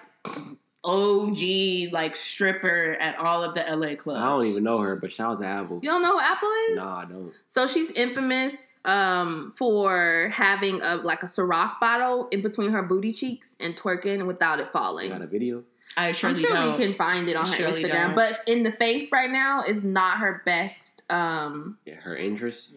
[0.87, 4.21] OG like stripper at all of the LA clubs.
[4.21, 5.81] I don't even know her, but shout out to Apple.
[5.83, 6.77] You don't know who Apple is?
[6.77, 7.33] No, I don't.
[7.49, 13.13] So she's infamous um, for having a like a Ciroc bottle in between her booty
[13.13, 15.07] cheeks and twerking without it falling.
[15.07, 15.21] You falling.
[15.21, 15.65] got a video?
[15.97, 16.73] I I'm sure don't.
[16.73, 18.15] we can find it on I her Instagram, don't.
[18.15, 21.03] but in the face right now is not her best.
[21.11, 22.69] Um, Yeah, her interest.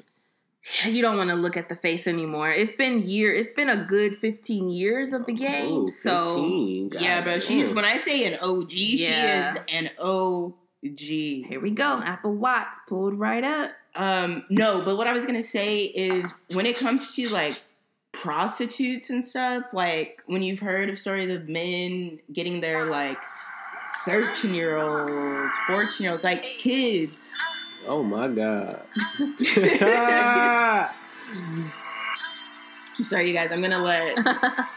[0.86, 2.50] you don't want to look at the face anymore.
[2.50, 3.34] It's been year.
[3.34, 5.72] It's been a good 15 years of the game.
[5.72, 9.54] Ooh, so 15, yeah, but she's when I say an OG, Yeah.
[9.54, 11.00] she is an OG.
[11.50, 12.02] here we go.
[12.04, 13.72] Apple Watts pulled right up.
[13.96, 17.54] Um, no, but what I was gonna say is when it comes to like
[18.12, 23.18] prostitutes and stuff, like when you've heard of stories of men getting their like
[24.06, 27.34] thirteen year olds, fourteen year olds, like kids.
[27.88, 28.82] Oh my god.
[32.94, 33.52] Sorry, you guys.
[33.52, 34.18] I'm gonna let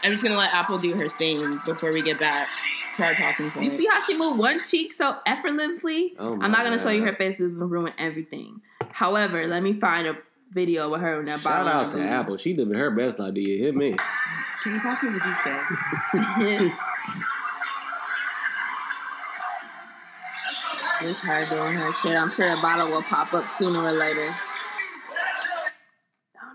[0.03, 2.47] I'm just gonna let Apple do her thing before we get back
[2.97, 3.65] to our talking point.
[3.65, 6.13] you see how she moved one cheek so effortlessly?
[6.17, 8.61] Oh my I'm not gonna show you her face because it'll ruin everything.
[8.91, 10.17] However, let me find a
[10.51, 11.81] video with her in that Shout bottle.
[11.81, 12.01] out to.
[12.01, 12.37] Apple.
[12.37, 13.57] She living her best idea.
[13.65, 13.95] Hit me.
[14.63, 15.19] Can you pass me the
[16.59, 16.73] juice?
[21.05, 21.09] Sir?
[21.09, 22.15] It's her doing her shit.
[22.15, 24.29] I'm sure a bottle will pop up sooner or later.
[26.37, 26.51] Oh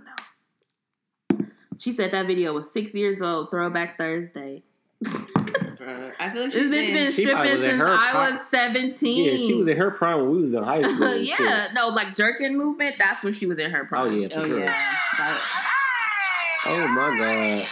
[1.40, 1.46] no.
[1.78, 3.50] She said that video was six years old.
[3.50, 4.62] Throwback Thursday.
[5.06, 8.32] Uh, I feel like This she's bitch been stripping was since I prime.
[8.34, 9.24] was 17.
[9.24, 11.02] Yeah, she was in her prime when we was in high school.
[11.02, 11.40] and shit.
[11.40, 12.96] yeah, no, like jerking movement.
[12.98, 14.12] That's when she was in her Oh prime.
[14.20, 14.58] yeah, for Oh sure.
[14.60, 14.94] yeah.
[15.16, 15.40] Got.
[16.66, 17.66] Oh my god.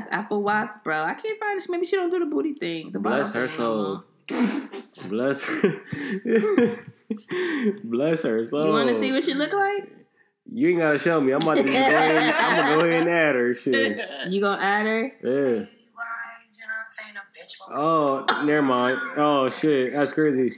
[0.00, 1.02] That's Apple Watts, bro.
[1.02, 1.66] I can't find it.
[1.68, 2.90] Maybe she don't do the booty thing.
[2.90, 4.04] The Bless her thing soul.
[5.08, 5.82] Bless her.
[7.84, 8.66] Bless her soul.
[8.66, 9.92] You want to see what she look like?
[10.50, 11.32] You ain't gotta show me.
[11.32, 12.34] I'm about to go ahead.
[12.38, 13.54] I'm gonna go ahead and add her.
[13.54, 14.00] Shit.
[14.30, 15.12] You gonna add her?
[15.22, 15.66] Yeah.
[17.70, 18.98] Oh, never mind.
[19.18, 20.56] Oh shit, that's crazy.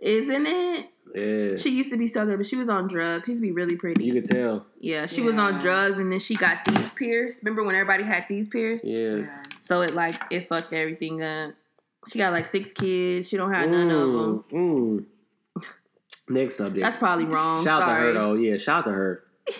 [0.00, 0.86] Isn't it?
[1.14, 3.26] Yeah, She used to be so good, but she was on drugs.
[3.26, 4.04] She used to be really pretty.
[4.04, 4.66] you could tell.
[4.78, 7.42] yeah, she was on drugs, and then she got these pierced.
[7.42, 8.84] Remember when everybody had these pierced?
[8.84, 9.26] Yeah.
[9.60, 11.54] So it like it fucked everything up.
[12.08, 13.28] She got like six kids.
[13.28, 14.44] She don't have none of them.
[14.50, 15.04] Mm,
[15.62, 15.64] mm.
[16.30, 16.82] Next subject.
[16.82, 17.64] That's probably wrong.
[17.64, 18.34] Shout out to her though.
[18.34, 19.24] Yeah, shout out to her.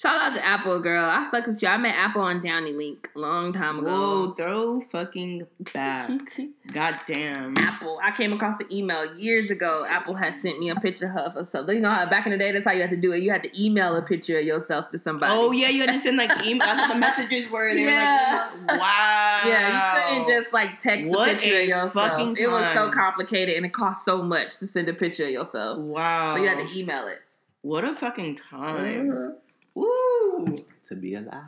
[0.00, 1.04] Shout out to Apple, girl.
[1.10, 1.66] I fuck with you.
[1.66, 3.90] I met Apple on Downelink a long time ago.
[3.90, 5.44] Whoa, throw fucking
[5.74, 6.08] back.
[6.72, 7.58] God damn.
[7.58, 7.98] Apple.
[8.00, 9.84] I came across the email years ago.
[9.88, 11.68] Apple had sent me a picture of herself.
[11.68, 13.24] You know how back in the day, that's how you had to do it.
[13.24, 15.32] You had to email a picture of yourself to somebody.
[15.34, 16.68] Oh yeah, you had to send like email.
[16.88, 17.74] The messages were.
[17.74, 18.52] They Yeah.
[18.54, 19.40] were like, wow.
[19.46, 22.38] Yeah, you couldn't just like text What a picture a of yourself.
[22.38, 25.78] It was so complicated and it cost so much to send a picture of yourself.
[25.80, 26.36] Wow.
[26.36, 27.18] So you had to email it.
[27.62, 29.08] What a fucking time.
[29.10, 29.34] Mhm.
[29.74, 30.56] Woo.
[30.84, 31.44] To be alive.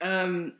[0.00, 0.54] Um,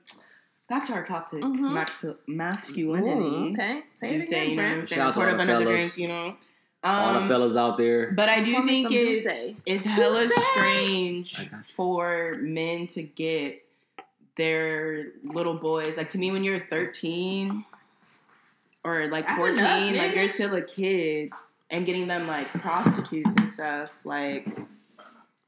[0.68, 1.72] back to our topic, Mhm.
[1.72, 3.20] max- masculinity.
[3.20, 3.82] Ooh, okay.
[3.94, 4.98] Say Do it say, again, you know what I'm saying?
[4.98, 5.94] Shout out to Pour all the another fellas.
[5.94, 6.36] drink, you know.
[6.82, 8.10] All the Um, fellas out there.
[8.12, 9.56] But I do Pour me think it's D'ussé.
[9.66, 10.40] it's hella D'ussé.
[10.52, 11.62] strange I got you.
[11.64, 13.66] for men to get
[14.36, 15.96] their little boys.
[15.98, 17.64] Like to me, when you're 13,
[18.84, 21.30] or like That's 14, enough, like you're still a kid
[21.68, 23.94] and getting them like prostitutes and stuff.
[24.04, 24.46] Like,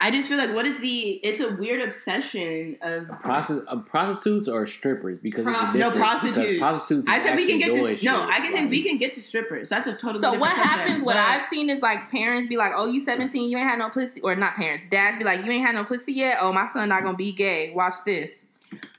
[0.03, 1.11] I just feel like what is the?
[1.23, 3.05] It's a weird obsession of.
[3.05, 6.59] Prosti- uh, prostitutes or strippers because it's No prostitutes.
[6.59, 7.09] Prostitutes.
[7.09, 8.23] I said we can get doing to no.
[8.23, 9.69] I can think like- we can get to strippers.
[9.69, 10.15] That's a totally.
[10.15, 11.05] So different what subject, happens?
[11.05, 13.79] What but- I've seen is like parents be like, "Oh, you 17, you ain't had
[13.79, 16.39] no pussy," or not parents, dads be like, "You ain't had no pussy yet.
[16.41, 17.73] Oh, my son not gonna be gay.
[17.73, 18.47] Watch this."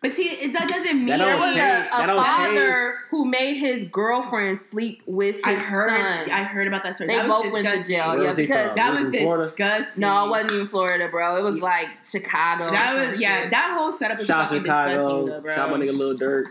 [0.01, 3.25] But see, that doesn't mean That There was change- a, that a don't father who
[3.25, 5.89] made his girlfriend sleep with his I heard.
[5.89, 6.29] son.
[6.31, 7.07] I heard about that story.
[7.09, 8.09] they that was both went to jail.
[8.15, 8.75] Where Yeah, because from?
[8.75, 9.43] That Was was it Florida?
[9.45, 10.01] disgusting.
[10.01, 11.37] no, it wasn't even Florida, bro.
[11.37, 12.69] It was like Chicago.
[12.69, 13.41] That was yeah.
[13.43, 13.51] shit.
[13.51, 14.89] That whole setup is Shout fucking Chicago.
[14.95, 15.55] disgusting, though, bro.
[15.55, 16.49] Shout my nigga Lil Dirt.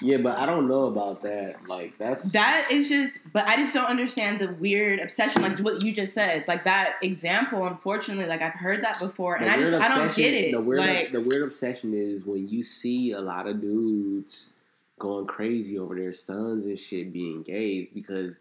[0.00, 1.68] Yeah, but I don't know about that.
[1.68, 5.82] Like that's That is just, but I just don't understand the weird obsession, like what
[5.82, 7.66] you just said, like that example.
[7.66, 10.52] Unfortunately, like I've heard that before, and I just I don't get it.
[10.52, 14.50] The weird, like, the weird obsession is when you see a lot of dudes
[14.98, 18.40] going crazy over their sons and shit being gays because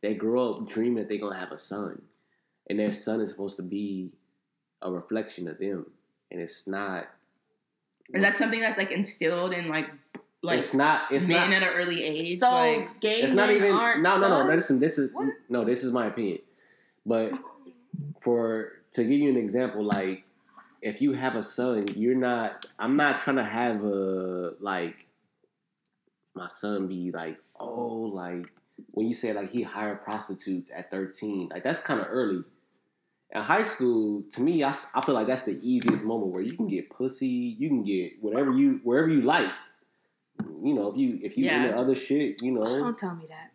[0.00, 2.02] they grow up dreaming that they're gonna have a son,
[2.68, 4.10] and their son is supposed to be
[4.82, 5.86] a reflection of them,
[6.30, 7.08] and it's not.
[8.12, 9.88] is that something that's like instilled in like
[10.42, 11.10] like it's not.
[11.10, 11.62] It's men not.
[11.62, 12.38] at an early age?
[12.38, 13.72] So like, gay It's men not even.
[13.72, 14.38] aren't No, no, no.
[14.38, 14.48] sons?
[14.54, 15.28] Listen, this is What?
[15.48, 15.64] no.
[15.64, 16.38] This is my opinion,
[17.04, 17.38] but
[18.20, 20.24] for to give you an example, like
[20.80, 22.66] if you have a son, you're not.
[22.78, 24.94] I'm not trying to have a like
[26.34, 28.46] my son be like, oh, like
[28.92, 32.44] when you say like he hired prostitutes at 13, like that's kind of early.
[33.34, 36.52] In high school, to me, I, I feel like that's the easiest moment where you
[36.52, 37.26] can get pussy,
[37.58, 39.50] you can get whatever you wherever you like.
[40.62, 41.64] You know, if you if you Yeah.
[41.64, 43.52] into other shit, you know, Don't tell me that.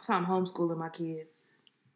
[0.00, 1.41] So I'm homeschooling my kids.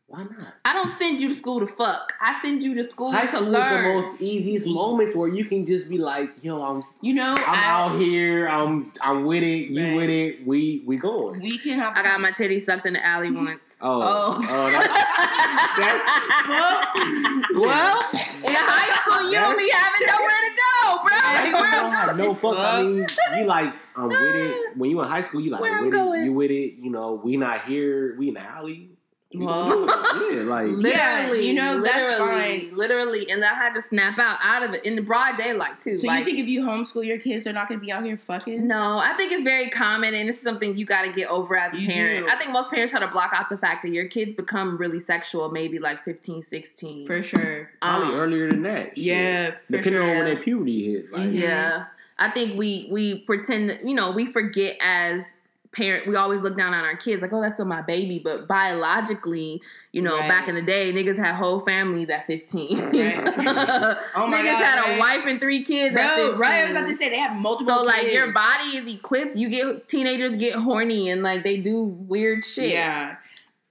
[0.09, 0.55] Why not?
[0.65, 2.13] I don't send you to school to fuck.
[2.21, 3.75] I send you to school High to school learn.
[3.75, 7.33] is the most easiest moments where you can just be like, yo, I'm you know,
[7.37, 9.97] I'm I- out here, I'm I'm with it, you Right.
[9.97, 11.41] with it, we we going.
[11.41, 11.97] We can have.
[11.97, 13.79] I got my titty sucked in the alley once.
[13.83, 14.41] Oh, Oh.
[14.41, 16.05] oh, that's,
[17.55, 21.17] well, in high school, you don't be having nowhere to go, bro.
[21.17, 22.59] Like, where I don't I'm have no fucks.
[22.59, 23.07] I mean,
[23.41, 24.77] you like I'm with it.
[24.77, 26.21] When you in high school, you like Where I'm I'm with going.
[26.21, 26.75] it, you with it.
[26.79, 28.91] You know, we not here, we in the alley.
[29.35, 29.87] We Well.
[29.87, 30.37] gonna do it.
[30.37, 32.77] yeah, like Literally, Yeah, you know, that's literally, fine.
[32.77, 35.97] literally, and I had to snap out out of it in the broad daylight too.
[35.97, 38.05] So like, you think if you homeschool your kids, they're not going to be out
[38.05, 38.67] here fucking?
[38.69, 41.75] No, I think it's very common, and it's something you got to get over as
[41.75, 42.27] a You parent.
[42.27, 42.33] do.
[42.33, 45.01] I think most parents try to block out the fact that your kids become really
[45.01, 47.07] sexual, maybe like 15, 16.
[47.09, 47.71] for sure.
[47.83, 48.97] probably Um, earlier than that.
[48.97, 48.99] shit.
[48.99, 50.03] Yeah, depending sure.
[50.11, 51.13] on when their puberty hit.
[51.13, 51.31] Like.
[51.33, 51.87] Yeah,
[52.19, 55.36] I think we we pretend you know we forget as
[55.77, 56.07] parent.
[56.07, 59.61] We always look down on our kids like, oh, that's still my baby, but biologically,
[59.93, 60.29] you know, Right.
[60.29, 62.79] back in the day, niggas had whole families at fifteen.
[62.79, 63.17] Right.
[64.17, 64.97] Oh my niggas God, had right.
[64.97, 66.41] a wife and three kids at Bro, fifteen.
[66.41, 66.53] right?
[66.53, 67.75] I was about to say they have multiple.
[67.75, 69.37] So like your body is equipped.
[69.37, 72.71] You get teenagers get horny and like they do weird shit.
[72.73, 73.17] Yeah,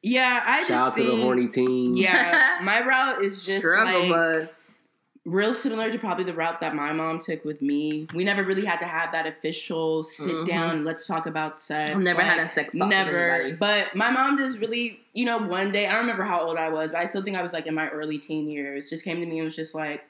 [0.03, 0.43] yeah.
[0.45, 1.99] I just Shout out to the horny teens.
[1.99, 4.61] Yeah, my route is just Struggle like bus.
[5.25, 8.05] Real similar to probably the route that my mom took with me.
[8.13, 10.47] We never really had to have that official sit Mhm.
[10.47, 10.85] down.
[10.85, 11.91] Let's talk about sex.
[11.91, 12.89] I've never had a sex talk.
[12.89, 13.55] Never.
[13.59, 16.69] But my mom just really, you know, one day I don't remember how old I
[16.69, 18.87] was, but I still think I was like in my early teen years.
[18.89, 20.03] Just came to me and was just like,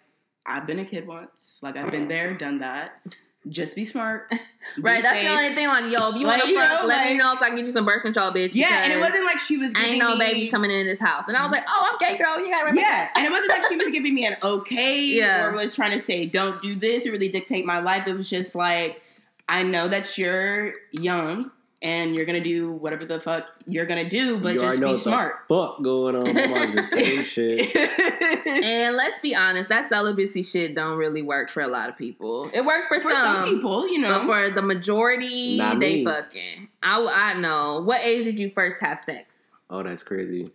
[0.45, 1.59] I've been a kid once.
[1.61, 3.01] Like I've been there, done that.
[3.47, 4.29] Just be smart.
[4.75, 5.27] Be Right, that's safe.
[5.27, 5.67] the only thing.
[5.67, 7.55] Like, yo, if you Like, want to fuck, know, let me know so I can
[7.57, 8.55] get you some birth control, bitch.
[8.55, 10.99] Yeah, and it wasn't like she was giving ain't no me, babies coming in this
[10.99, 11.27] house.
[11.27, 12.39] And I was like, oh, I'm gay, girl.
[12.39, 12.81] You gotta remember.
[12.81, 15.45] Yeah, and it wasn't like she was giving me an okay Yeah.
[15.45, 18.07] or was trying to say don't do this or really dictate my life.
[18.07, 19.03] It was just like
[19.47, 21.51] I know that you're young
[21.85, 25.33] and you're gonna do whatever the fuck you're gonna do, but you just be smart.
[25.47, 26.27] fuck going on.
[26.27, 27.75] I'm on the same shit.
[27.75, 32.49] And let's be honest, that celibacy shit don't really work for a lot of people.
[32.53, 36.05] It worked for, For some people, you know, but for the majority, Not they me.
[36.05, 36.69] fucking.
[36.81, 37.81] I I know.
[37.85, 39.35] What age did you first have sex?
[39.69, 40.51] Oh, that's crazy.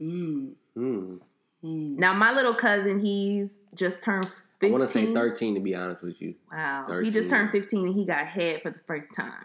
[0.00, 1.16] Mm, Hmm.
[1.64, 1.96] mm.
[1.98, 4.26] Now my little cousin, he's just turned.
[4.60, 4.68] 15.
[4.70, 6.34] I want to say 13 to be honest with you.
[6.52, 9.44] Wow, he just turned fifteen and he got head for the first time.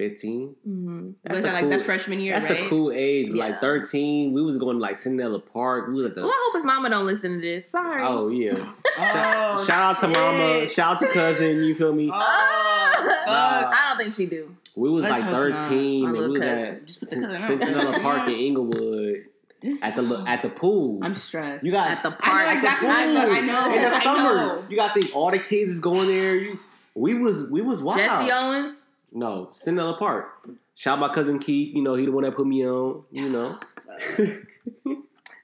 [0.00, 0.54] 15.
[0.66, 1.10] Mm-hmm.
[1.28, 2.64] was a that like cool- that's freshman year, That's right?
[2.64, 3.28] a cool age.
[3.28, 3.44] Yeah.
[3.44, 5.88] Like 13, we was going to like Centinela Park.
[5.92, 6.22] We was at the.
[6.22, 7.70] Well, I hope his mama don't listen to this.
[7.70, 8.02] Sorry.
[8.02, 8.54] Oh yeah.
[9.02, 10.68] Oh, shout out to mama.
[10.68, 11.64] Shout out to cousin.
[11.64, 12.10] You feel me?
[12.12, 12.96] Oh,
[13.26, 13.28] fuck.
[13.28, 14.54] I don't think she do.
[14.76, 16.58] We was Let's like 13 and we was cousin.
[16.58, 17.94] at Just put the Cin- cousin out.
[17.94, 19.24] Centinela Park in Inglewood
[19.62, 21.00] This- at the at the pool.
[21.02, 21.64] I'm stressed.
[21.64, 22.56] you got At the I know park.
[22.56, 23.20] exactly I know.
[23.30, 23.74] I know.
[23.74, 24.34] in the I summer.
[24.34, 24.64] know.
[24.68, 26.34] You got to think all the kids is going there.
[26.36, 26.58] You,
[26.94, 27.98] we was we was wild.
[27.98, 28.74] Jesse Owens.
[29.12, 30.48] No, Centinela Park.
[30.74, 31.74] Shout out my cousin Keith.
[31.74, 33.04] You know he the one that put me on.
[33.10, 33.58] You know.
[33.88, 34.94] Ah,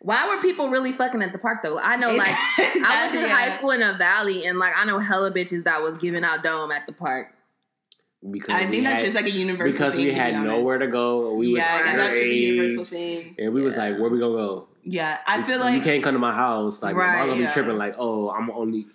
[0.01, 1.79] Why were people really fucking at the park though?
[1.79, 3.29] I know, like, I went to Yeah.
[3.35, 6.43] high school in a valley, and like, I know hella bitches that was giving out
[6.45, 7.29] dome at the park.
[8.31, 10.21] because I we think that's had- just like a universal because thing, we to be
[10.21, 11.35] had nowhere to go.
[11.35, 11.97] We was yeah, right.
[11.97, 13.35] that's just a universal thing.
[13.39, 14.69] and we was like, where we gonna go?
[14.85, 16.83] Yeah, I You- feel like you can't come to my house.
[16.85, 17.47] Like, Right, I'm gonna yeah.
[17.49, 17.77] be tripping.
[17.77, 18.87] Like, oh, I'm only.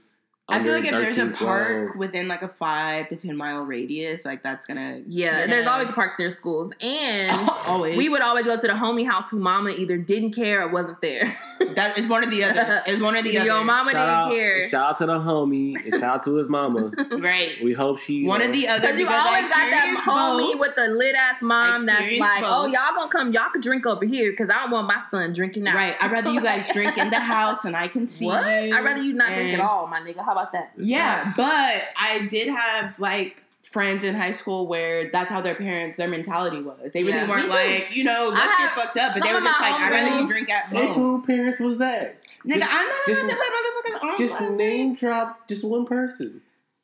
[0.52, 3.36] I feel like if under there's a 13, park within like a five to ten
[3.36, 7.98] mile radius, like that's gonna Yeah, you're there's always parks near schools, and always.
[7.98, 11.02] we would always go to the homie house who mama either didn't care or wasn't
[11.02, 11.38] there.
[11.76, 12.82] That is one or the other.
[12.86, 13.64] It's one or the Your other.
[13.64, 14.68] mama shout didn't out, care.
[14.68, 16.92] Shout out to the homie and shout out to his mama.
[17.20, 17.52] right.
[17.64, 18.82] We hope she One uh, or the other.
[18.82, 20.60] Because you always got that experienced homie both.
[20.60, 23.86] with the lit ass mom that's experienced like, oh, y'all gonna come, y'all could drink
[23.86, 25.76] over here because I don't want my son drinking out.
[25.76, 25.96] Right.
[26.02, 28.44] I'd rather you guys drink in the house and I can see What?
[28.44, 28.76] you.
[28.76, 30.26] I'd rather you not drink at all, my nigga.
[30.26, 30.72] How about that?
[30.78, 35.98] Yeah, but I did have like friends in high school where that's how their parents,
[35.98, 36.92] their mentality was.
[36.94, 39.40] They really Yeah, weren't like, you know, I let's get fucked up, but they were
[39.40, 40.96] just like, I'd rather you drink at Hey, home.
[41.22, 42.18] who parents was that?
[42.46, 44.18] Nigga, Just- I'm not just- about to put motherfuckers on.
[44.18, 44.54] Just blast.
[44.56, 46.42] name drop just one person.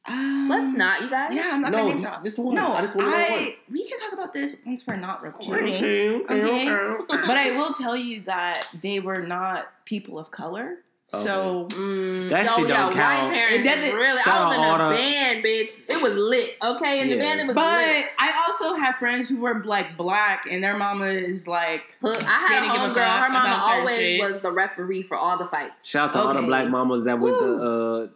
[0.10, 1.34] Um, Let's not, you guys.
[1.34, 2.24] Yeah, I'm not No, gonna name just, drop.
[2.24, 2.56] just one.
[2.56, 3.22] No, I just want to one.
[3.22, 5.76] I, we can talk about this once we're not recording.
[5.76, 6.70] Okay, okay, Okay.
[6.72, 6.98] okay.
[7.28, 10.78] But I will tell you that they were not people of color.
[11.10, 13.24] So Mm, That yo, shit yeah, don't count.
[13.24, 13.60] white parents.
[13.60, 14.22] It doesn't- really.
[14.26, 15.82] I was in a all band, bitch.
[15.90, 16.58] It was lit.
[16.62, 18.06] Okay, in the band it was But lit.
[18.20, 22.22] I also have friends who were like black and their mama is like Hook.
[22.24, 23.24] I had Didn't a give a homegirl.
[23.24, 24.20] Her mama always shit.
[24.34, 25.86] was the referee for all the fights.
[25.88, 28.08] Shout out to all the black mamas that went to Uh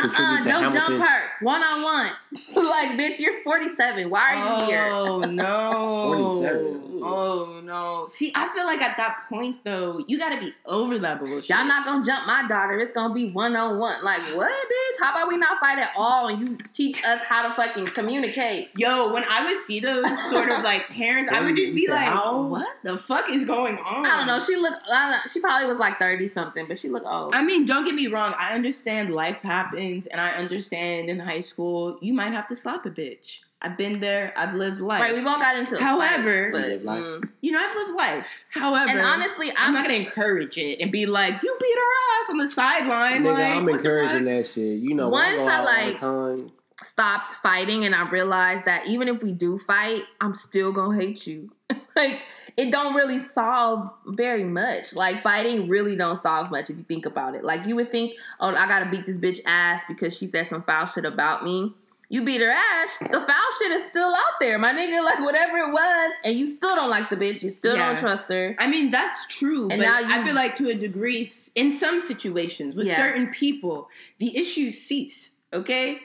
[0.00, 0.98] contribute uh-uh, to don't Hamilton.
[0.98, 1.22] jump her.
[1.40, 2.10] One on one.
[2.56, 4.10] Like, bitch, you're 47.
[4.10, 4.88] Why are you here?
[4.92, 6.40] Oh no.
[6.42, 7.00] 47.
[7.02, 8.06] Oh no.
[8.08, 11.48] See, I feel like at that point though, you gotta be over that bullshit.
[11.48, 12.78] Y'all not gonna jump my daughter.
[12.78, 14.02] It's gonna be one on one.
[14.04, 15.00] Like, what, bitch?
[15.00, 18.70] How about we not fight at all and you teach us how to fucking communicate?
[18.76, 22.08] Yo, when I would see those sort of like parents, I would just be like,
[22.08, 22.42] how?
[22.42, 24.38] "What the fuck is going on?" I don't know.
[24.38, 27.34] She looked, I don't know, she probably was like 30 something, but she looked old.
[27.34, 28.34] I mean, don't get me wrong.
[28.38, 32.86] I understand life happens, and I understand in high school you might have to slap
[32.86, 33.40] a bitch.
[33.62, 34.34] I've been there.
[34.36, 35.00] I've lived life.
[35.00, 37.28] right, we've all got into However- fights, but, mm.
[37.40, 38.44] you know, I've lived life.
[38.50, 42.22] However, and honestly, I'm I'm, not gonna encourage it and be like, "You beat her
[42.22, 44.78] ass on the sideline." Nigga, like, I'm encouraging that shit.
[44.78, 46.00] You know, when I Once go I, out all the like-
[46.40, 46.48] time.
[46.82, 51.26] stopped fighting and I realized that even if we do fight, I'm still gonna hate
[51.26, 51.50] you.
[51.96, 52.24] like
[52.56, 54.94] it don't really solve very much.
[54.94, 57.44] Like fighting really don't solve much if you think about it.
[57.44, 60.62] Like you would think, oh, I gotta beat this bitch ass because she said some
[60.62, 61.74] foul shit about me.
[62.08, 65.04] You beat her ass, the foul shit is still out there, my nigga.
[65.04, 67.42] Like whatever it was, and you still don't like the bitch.
[67.42, 67.88] You still Yeah.
[67.88, 68.54] don't trust her.
[68.60, 72.00] I mean, that's true, And but now I feel like to a degree, in some
[72.02, 72.96] situations with Yeah.
[72.96, 73.88] certain people,
[74.18, 75.32] the issues cease.
[75.52, 75.98] Okay,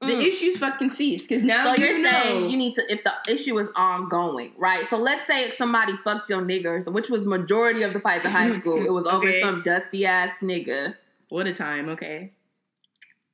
[0.00, 0.22] the Mm.
[0.22, 2.10] issues fucking cease because now So you you're know.
[2.10, 4.86] saying you need to if the issue is ongoing, right?
[4.86, 8.58] So let's say somebody fucked your niggers, which was majority of the fights in high
[8.58, 8.82] school.
[8.84, 9.40] It was over Okay.
[9.42, 10.94] some dusty ass nigga.
[11.28, 11.88] what a time.
[11.90, 12.32] Okay,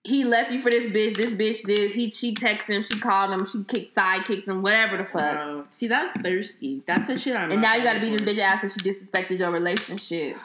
[0.04, 1.16] He left you for this bitch.
[1.16, 1.90] This bitch did.
[1.92, 2.82] He she texted him.
[2.82, 3.44] She called him.
[3.46, 4.62] She kicked side kicked him.
[4.62, 5.66] Whatever the fuck.
[5.70, 6.82] See, that's thirsty.
[6.86, 7.50] That's a shit I'm.
[7.50, 10.36] and now you got to be this bitch ass because she disrespected your relationship.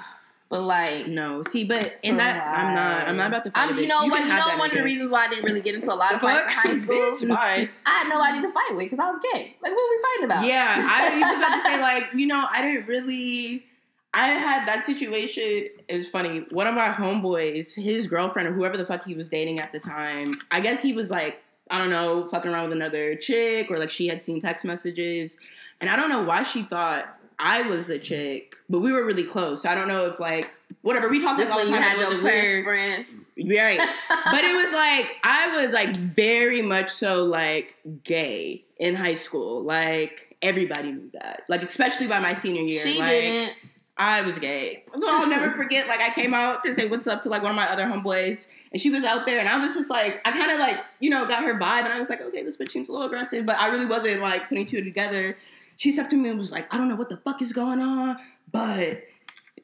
[0.52, 3.08] But like, No, see, but in For that, I'm not.
[3.08, 3.52] I'm not about to.
[3.52, 3.70] Fight I'm.
[3.70, 4.20] Um, you know what?
[4.20, 6.20] You know one of the reasons why I didn't really get into a lot of
[6.20, 7.32] fights in high school.
[7.38, 9.56] I had nobody to fight with because I was gay.
[9.64, 10.46] Like, what were we fighting about?
[10.46, 13.66] Yeah, I was about to say like you know I didn't really.
[14.14, 15.70] I had that situation.
[15.88, 16.40] It was funny.
[16.52, 19.80] One of my homeboys, his girlfriend or whoever the fuck he was dating at the
[19.80, 23.80] time, I guess he was like I don't know, fucking around with another chick or
[23.80, 25.38] like she had seen text messages,
[25.80, 29.24] and I don't know why she thought I was the chick, but we were really
[29.24, 29.64] close.
[29.64, 32.00] So I don't know if like whatever we talked This all when the you had
[32.00, 33.06] your best friend.
[33.38, 33.80] Right.
[34.32, 39.64] but it was like I was like very much so like gay in high school.
[39.64, 41.44] Like everybody knew that.
[41.50, 42.80] Like especially by my senior year.
[42.80, 43.54] She like, didn't.
[43.98, 44.84] I was gay.
[44.94, 45.88] So I'll never forget.
[45.88, 48.48] Like I came out to say what's up to like one of my other homeboys,
[48.72, 51.10] and she was out there, and I was just like, I kind of like you
[51.10, 53.46] know got her vibe, and I was like, okay, this bitch seems a little aggressive,
[53.46, 55.38] but I really wasn't like putting two together.
[55.82, 57.80] She stepped to me and was like, I don't know what the fuck is going
[57.80, 58.16] on,
[58.52, 59.02] but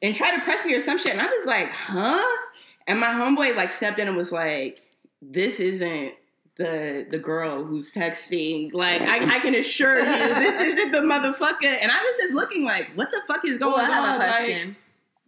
[0.02, 2.26] and tried to press me or some shit, and I was like, huh?
[2.88, 4.80] And my homeboy like stepped in and was like,
[5.22, 6.14] this isn't
[6.56, 8.72] the the girl who's texting.
[8.74, 11.78] Like I, I can assure you, this isn't the motherfucker.
[11.80, 14.14] And I was just looking like, what the fuck is going Oh, I have on?
[14.16, 14.76] a Like, question.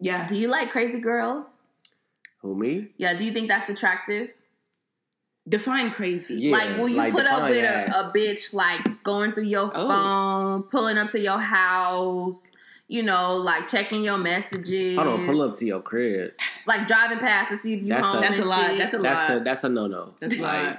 [0.01, 0.27] yeah.
[0.27, 1.55] Do you like crazy girls?
[2.43, 2.89] Who me?
[2.97, 3.15] Yeah.
[3.15, 4.31] Do you think that's attractive?
[5.49, 6.35] Define crazy.
[6.35, 9.71] Yeah, like, will you like put up with a, a bitch like going through your
[9.75, 9.89] Oh.
[9.89, 12.53] phone, pulling up to your house?
[12.89, 14.97] You know, like checking your messages.
[14.99, 16.33] Hold on, pull up to your crib.
[16.67, 18.67] Like driving past to see if you That's a- home That's and a lot.
[18.67, 18.79] shit.
[18.79, 19.45] That's a That's a lot.
[19.45, 20.15] that's a no no.
[20.21, 20.79] That's like, lot.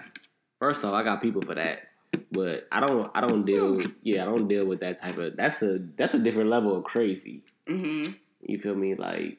[0.60, 1.88] First off, I got people for that,
[2.32, 5.62] but I don't I don't deal yeah I don't deal with that type of that's
[5.64, 7.44] a that's a different level of crazy.
[7.68, 8.12] Mm-hmm.
[8.46, 8.96] You feel me?
[8.96, 9.38] Like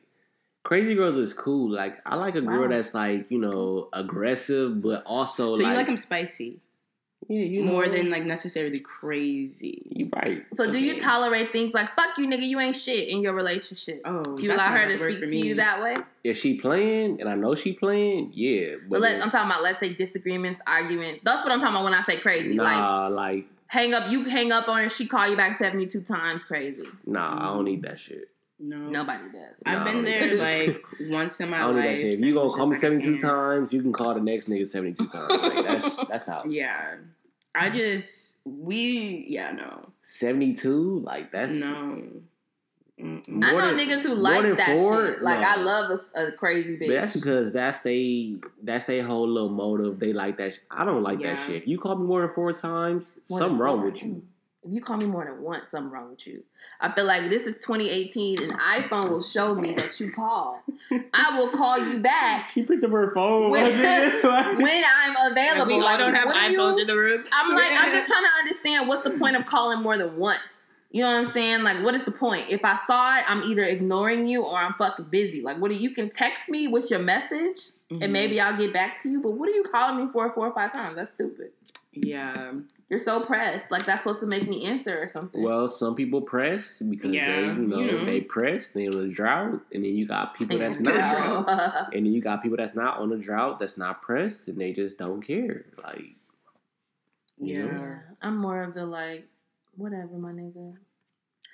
[0.62, 1.70] crazy girls is cool.
[1.70, 2.68] Like I like a girl Wow.
[2.68, 6.60] that's like you know aggressive, but also So like you like them spicy?
[7.28, 9.82] Yeah, you know, more than like necessarily crazy.
[9.90, 10.44] you right.
[10.52, 14.02] So do you tolerate things like "fuck you, nigga, you ain't shit" in your relationship?
[14.04, 15.94] Oh, Do you allow her to speak to you that way?
[16.24, 18.32] if she playing and I know she playing?
[18.34, 21.20] Yeah, But but let, then- I'm talking about let's say disagreements, argument.
[21.24, 22.54] That's what I'm talking about when I say crazy.
[22.54, 26.00] Like nah, like hang up, you hang up on her, she call you back 72
[26.02, 26.84] times, crazy.
[27.06, 28.28] nah, I don't need that shit.
[28.64, 29.60] No, Nobody does.
[29.66, 29.92] I've Nah.
[29.92, 31.96] been there like once in my I don't need life.
[31.96, 32.18] that shit.
[32.20, 35.06] If you gonna call me like, 72 times, you can call the next nigga 72
[35.08, 35.32] times.
[35.42, 36.44] Like that's that's how.
[36.44, 36.96] Yeah,
[37.54, 42.02] I just we yeah no 72, like that's no.
[43.00, 43.42] Mm-mm.
[43.44, 45.06] I know than- niggas who like that four?
[45.14, 45.22] shit.
[45.22, 45.48] Like No.
[45.48, 46.86] I love a, a crazy bitch.
[46.86, 49.98] But that's because that's they that's their whole little motive.
[49.98, 50.54] They like that.
[50.54, 51.34] Sh- I don't like Yeah.
[51.34, 51.62] that shit.
[51.62, 53.90] If you call me more than four times, More something wrong four.
[53.90, 54.22] with you.
[54.64, 56.44] If you call me more than once, something wrong with you.
[56.80, 60.58] I feel like this is 2018 and iPhone will show me that you called.
[61.12, 63.50] I will call you back He picked up her phone.
[63.50, 64.56] When- nigga.
[64.62, 65.66] when I'm available.
[65.66, 67.24] we all Like, don't have iPhones you- in the room.
[67.32, 70.72] I'm like, I'm just trying to understand what's the point of calling more than once.
[70.92, 71.62] You know what I'm saying?
[71.64, 72.50] Like, what is the point?
[72.50, 75.40] If I saw it, I'm either ignoring you or I'm fucking busy.
[75.42, 77.56] Like, what do you can text me with your message
[77.90, 78.04] Mhm.
[78.04, 79.20] and maybe I'll get back to you.
[79.20, 80.94] But what are you calling me for four or five times?
[80.96, 81.50] That's stupid.
[81.94, 82.52] yeah.
[82.93, 83.70] You're so pressed.
[83.70, 85.43] Like that's supposed to make me answer or something.
[85.43, 88.05] well, some people press because Yeah, they, you know, you know.
[88.05, 88.68] they press.
[88.68, 91.47] They on a drought, and then you got people that's not.
[91.47, 91.86] No.
[91.95, 94.74] And then you got people that's not on a drought, that's not pressed, and they
[94.74, 95.64] just don't care.
[95.82, 96.03] Like,
[97.38, 97.64] you Yeah.
[97.64, 97.72] know?
[97.80, 99.26] yeah, I'm more of the like,
[99.74, 100.74] whatever, my nigga.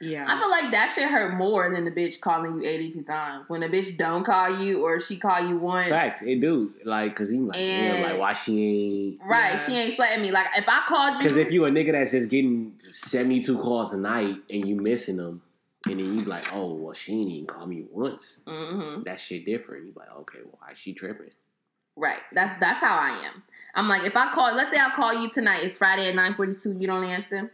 [0.01, 0.25] Yeah.
[0.29, 3.51] I feel like that shit hurt more than the bitch calling you 82 times.
[3.51, 5.89] When a bitch don't call you or she call you once.
[5.89, 6.73] Facts, it do.
[6.85, 9.21] Like, cause he like, And- yeah, like why she ain't?
[9.29, 9.57] Right, Yeah.
[9.59, 10.31] she ain't sweating me.
[10.31, 13.59] Like if I called you, Because if you a nigga that's just getting seventy two
[13.59, 15.43] calls a night and you missing them,
[15.87, 18.41] and then you be like, oh well, she ain't even call me once.
[18.47, 19.05] Mhm.
[19.05, 19.87] That shit different.
[19.87, 21.31] You like, okay, well, why she tripping?
[21.97, 23.43] right, that's that's how I am.
[23.75, 25.65] I'm like, if I call, let's say I call you tonight.
[25.65, 26.81] It's Friday at 9:42.
[26.81, 27.51] You don't answer.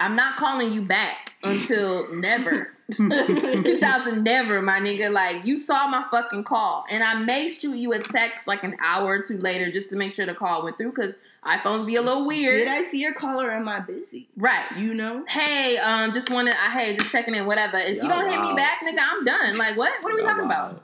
[0.00, 2.72] I'm not calling you back until never.
[2.92, 5.10] 2000 never, my nigga.
[5.10, 8.76] Like you saw my fucking call, and I may shoot you a text like an
[8.82, 11.96] hour or two later just to make sure the call went through because iPhones be
[11.96, 12.58] a little weird.
[12.60, 13.50] Did I see your caller?
[13.50, 14.28] Am I busy?
[14.36, 14.66] Right.
[14.76, 15.24] You know.
[15.26, 17.78] Hey, um, just wanted, I hey, just checking in, whatever.
[17.78, 19.56] If you Y'all don't hit me back, nigga, I'm done.
[19.56, 19.92] Like, what?
[20.02, 20.72] What are we Y'all talking wild.
[20.72, 20.82] about?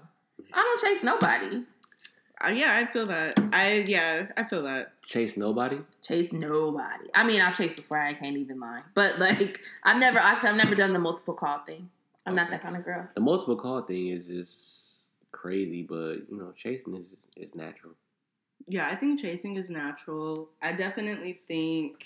[0.53, 1.63] I don't chase nobody.
[2.43, 3.39] Uh, yeah, I feel that.
[3.53, 4.93] I yeah, I feel that.
[5.09, 5.79] Chase nobody.
[6.03, 7.07] Chase nobody.
[7.15, 7.99] I mean, I've chased before.
[7.99, 8.83] I can't even lie.
[8.93, 11.89] But like, I've never actually, I've never done the multiple call thing.
[12.27, 13.09] I'm not that kind of girl.
[13.15, 17.95] The multiple call thing is just crazy, but you know, chasing is is natural.
[18.67, 20.51] Yeah, I think chasing is natural.
[20.61, 22.05] I definitely think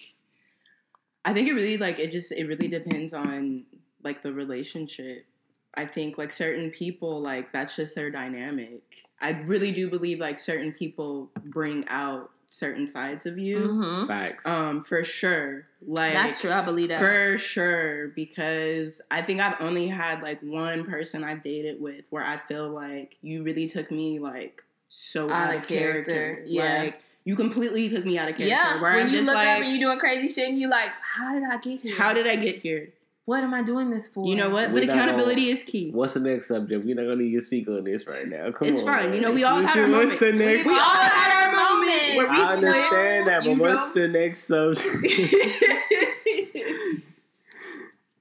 [1.24, 3.64] I think it really like it just it really depends on
[4.05, 5.26] like the relationship.
[5.74, 8.82] I think like certain people like that's just their dynamic.
[9.20, 13.59] I really do believe like certain people bring out certain sides of you.
[13.59, 14.07] Mm-hmm.
[14.07, 14.46] Facts.
[14.46, 15.64] Um for sure.
[15.86, 16.50] Like That's true.
[16.50, 17.00] I believe that.
[17.00, 22.22] For sure, because I think I've only had like one person I've dated with where
[22.24, 26.42] I feel like you really took me like so out, of character.
[26.46, 26.82] yeah.
[26.84, 28.55] Like you completely took me out of character.
[28.55, 28.80] yeah.
[28.82, 30.68] Where When I'm you just look like, up and you're doing crazy shit, and you
[30.68, 31.96] like, how did I get here?
[31.96, 32.90] how did I get here?
[33.24, 34.26] What am I doing this for?
[34.26, 34.72] You know what?
[34.72, 35.90] We're But accountability gonna- is key.
[35.92, 36.84] What's the next subject?
[36.84, 38.50] We're not gonna need to speak on this right now.
[38.50, 38.86] Come It's on.
[38.86, 39.10] fine.
[39.10, 39.14] man.
[39.14, 40.56] You know, we all had our What's the moments.
[40.56, 40.66] next?
[40.66, 42.16] We all had our moments.
[42.16, 44.02] Where we I understand that, but you what's know?
[44.02, 44.88] the next subject?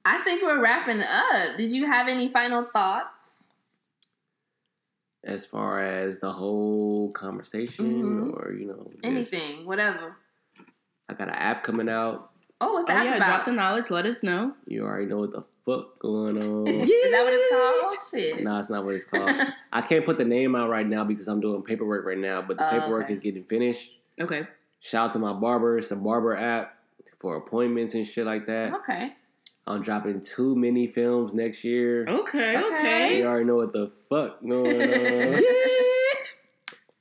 [0.04, 1.58] I think we're wrapping up.
[1.58, 3.38] Did you have any final thoughts?
[5.24, 8.34] as far as the whole conversation, Mhm.
[8.40, 10.16] or you know, Anything, whatever.
[11.08, 12.31] I got an app coming out.
[12.64, 13.90] Oh, what's oh that yeah, drop the knowledge.
[13.90, 14.54] Let us know.
[14.68, 16.68] You already know what the fuck going on.
[16.68, 17.94] Is that what it's called?
[18.36, 18.44] Shit.
[18.44, 19.32] no, it's not what it's called.
[19.74, 22.58] I can't put the name out right now because I'm doing paperwork right now, but
[22.58, 23.14] the Oh, paperwork okay.
[23.16, 23.98] is getting finished.
[24.20, 24.48] Okay.
[24.80, 25.78] Shout out to my barber.
[25.80, 26.78] It's a barber app
[27.20, 28.74] for appointments and shit like that.
[28.76, 29.14] okay.
[29.68, 32.06] I'm dropping two mini films next year.
[32.08, 32.58] Okay.
[32.58, 33.20] Okay.
[33.20, 34.82] You already know what the fuck going
[35.36, 35.42] on.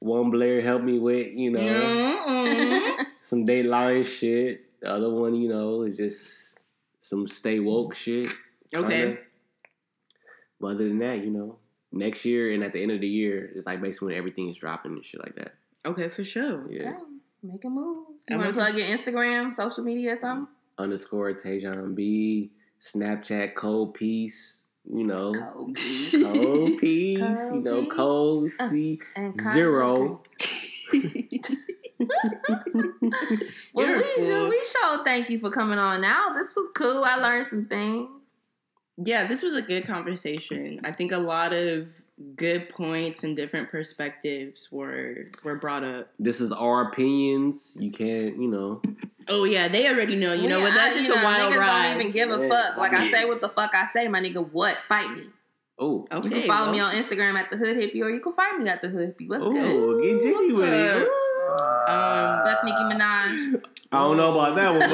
[0.01, 2.87] One Blair helped me with, you know, Mm-mm.
[2.89, 3.05] Uh-huh.
[3.21, 4.67] some Dateline shit.
[4.81, 6.59] The other one, you know, is just
[7.01, 8.29] some stay woke shit.
[8.75, 8.89] Okay.
[8.89, 9.19] kinda.
[10.61, 11.59] But other than that, you know,
[11.93, 14.57] next year and at the end of the year, it's like basically when everything is
[14.57, 15.55] dropping and shit like that.
[15.87, 16.71] Okay, for sure.
[16.71, 16.93] Yeah.
[16.93, 18.27] Damn, making moves.
[18.29, 20.49] You I'm want to plug your Instagram, social media, or something?
[20.79, 22.51] Underscore Taejon B,
[22.81, 25.73] Snapchat Code Peace, you know, Kobe.
[26.23, 27.19] Code Peace,
[27.53, 28.61] you know, Code Code Peace.
[29.17, 30.23] Uh, C Zero.
[33.75, 34.49] Well, we, fool.
[34.49, 36.33] we show thank you for coming on now.
[36.35, 37.05] This was cool.
[37.05, 38.09] I learned some things.
[38.97, 40.81] Yeah, this was a good conversation.
[40.85, 41.89] I think a lot of
[42.37, 46.11] good points and different perspectives were were brought up.
[46.19, 47.77] This is our opinions.
[47.81, 48.83] You can't, you know,
[49.29, 50.33] Oh yeah, they already know.
[50.33, 51.93] You know, We- with I- us, you it's a wild niggas ride.
[51.93, 52.49] don't even give a Yeah.
[52.49, 52.77] fuck.
[52.79, 54.47] Like I say what the fuck I say, my nigga.
[54.51, 54.77] What?
[54.89, 55.25] Fight me.
[55.79, 56.73] Oh, okay, you can follow well.
[56.73, 59.17] me on Instagram at the Hood Hippie, or you can find me at the Hood
[59.17, 59.29] Hippie.
[59.31, 60.03] What's oh, good?
[60.03, 61.09] get jiggy with it.
[61.51, 61.89] Up?
[61.91, 63.63] Um, Fuck Nicki Minaj.
[63.93, 64.89] I don't know about that one,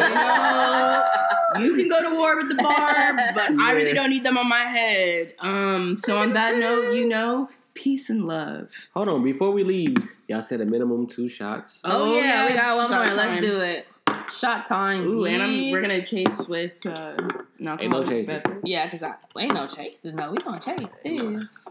[1.54, 4.38] but you can go to war with the bar, but I really don't need them
[4.38, 5.34] on my head.
[5.40, 8.70] Um, so on that note, you know, peace and love.
[8.94, 9.22] hold on.
[9.22, 9.96] Before we leave,
[10.28, 11.82] y'all said a minimum two shots.
[11.84, 13.04] Oh, yeah, we got one more.
[13.04, 13.16] time.
[13.16, 13.86] Let's do it.
[14.32, 15.02] Shot time.
[15.06, 17.28] Ooh, and I'm, we're gonna chase with uh, an
[17.58, 18.38] Ain't no alcoholic chasing.
[18.38, 18.62] beverage.
[18.64, 20.16] Yeah, cause I ain't no chasing.
[20.16, 21.66] No, we gonna chase this.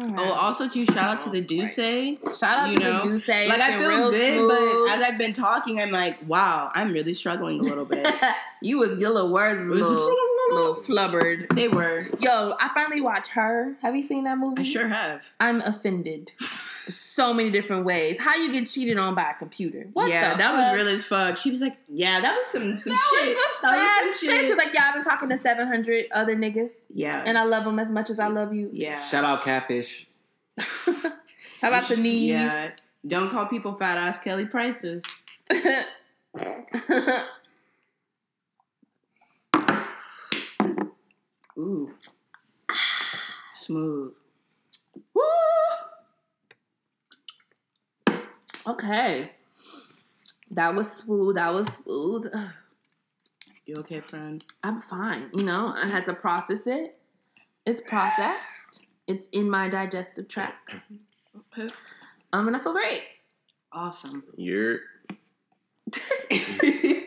[0.00, 2.18] Oh, also too, shout out to the D'ussé.
[2.38, 3.48] shout out you to know, the D'ussé.
[3.48, 4.88] Like It's I feel real good, smooth.
[4.88, 8.06] but as I've been talking, I'm like, wow, I'm really struggling a little bit.
[8.62, 9.94] you was your little words, a little,
[10.50, 11.54] little flubbered.
[11.54, 12.04] they were.
[12.20, 13.76] Yo, I finally watched her.
[13.82, 14.62] Have you seen that movie?
[14.62, 15.22] I sure have.
[15.40, 16.32] I'm offended.
[16.92, 18.18] so many different ways.
[18.18, 19.86] How you get cheated on by a computer?
[19.92, 20.72] What yeah, the that fuck?
[20.72, 21.36] was real as fuck.
[21.36, 23.36] She was like, yeah, that was some some That shit.
[23.36, 24.44] was some That was sad some shit.
[24.46, 27.64] She was like, "Yeah, I've been talking to 700 other niggas, yeah, and I love
[27.64, 29.02] them as much as I love you." yeah.
[29.08, 30.06] Shout out Catfish.
[30.58, 32.30] How about the knees?
[32.30, 32.70] Yeah.
[33.06, 35.04] Don't call people fat ass Kelly Prices.
[41.58, 41.90] Ooh.
[43.54, 44.14] Smooth.
[45.14, 45.22] Woo!
[48.66, 49.32] Okay,
[50.50, 51.36] that was smooth.
[51.36, 52.32] That was smooth.
[53.66, 54.42] You okay, friend?
[54.64, 55.28] I'm fine.
[55.34, 56.98] You know, I had to process it.
[57.66, 58.86] It's processed.
[59.06, 60.70] It's in my digestive tract.
[61.52, 61.70] Okay.
[62.32, 63.02] Um, and I feel great.
[63.70, 64.24] Awesome.
[64.38, 64.80] You're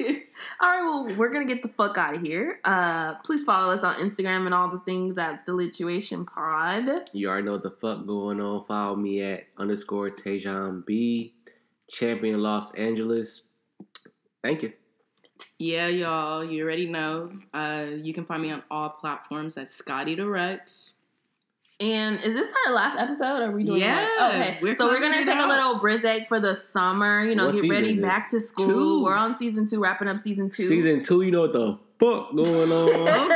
[0.64, 2.60] All right, well, we're gonna get the fuck out of here.
[2.64, 7.10] Uh, please follow us on Instagram and all the things at the Lituation Pod.
[7.14, 8.64] you already know what the fuck going on.
[8.66, 11.34] Follow me at underscore Taejon B,
[11.90, 13.44] champion Los Angeles.
[14.44, 14.74] Thank you.
[15.58, 16.44] yeah, y'all.
[16.44, 17.32] You already know.
[17.54, 20.94] Uh, you can find me on all platforms at Scotty the Rex.
[21.82, 23.41] And is this our last episode?
[23.41, 24.30] Or are we doing Yeah, more?
[24.30, 27.24] Okay, we're so we're gonna it take a little break for the summer.
[27.24, 28.68] You know, What get ready back to school.
[28.68, 29.03] Two.
[29.03, 30.68] We're on season two, wrapping up season two.
[30.68, 32.91] Season two, you know what the fuck going on.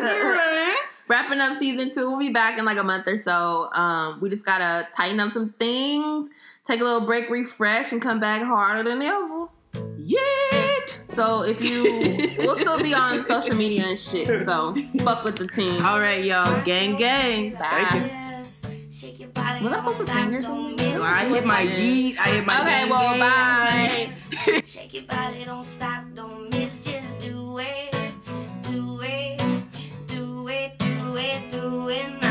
[0.00, 0.74] Okay.
[1.08, 2.10] wrapping up season two.
[2.10, 3.70] We'll be back in like a month or so.
[3.72, 6.28] Um, we just gotta tighten up some things,
[6.64, 9.39] take a little break, refresh, and come back harder than ever.
[11.10, 11.14] Yeet.
[11.14, 14.26] So if you, we'll still be on social media and shit.
[14.44, 15.84] So fuck with the team.
[15.84, 16.62] All right, y'all.
[16.64, 17.52] Gang, gang.
[17.54, 17.86] Bye.
[17.90, 18.16] Thank you.
[19.62, 20.92] Was I supposed to sing or something?
[20.94, 22.18] Well, I hit my yeet.
[22.18, 24.12] I hit my Okay, gang, well, gang.
[24.46, 24.62] bye.
[24.66, 27.94] Shake your body, don't stop, don't miss, just do it,
[28.62, 29.38] do it,
[30.06, 32.29] do it, do it, do it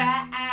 [0.00, 0.49] neck, my uh,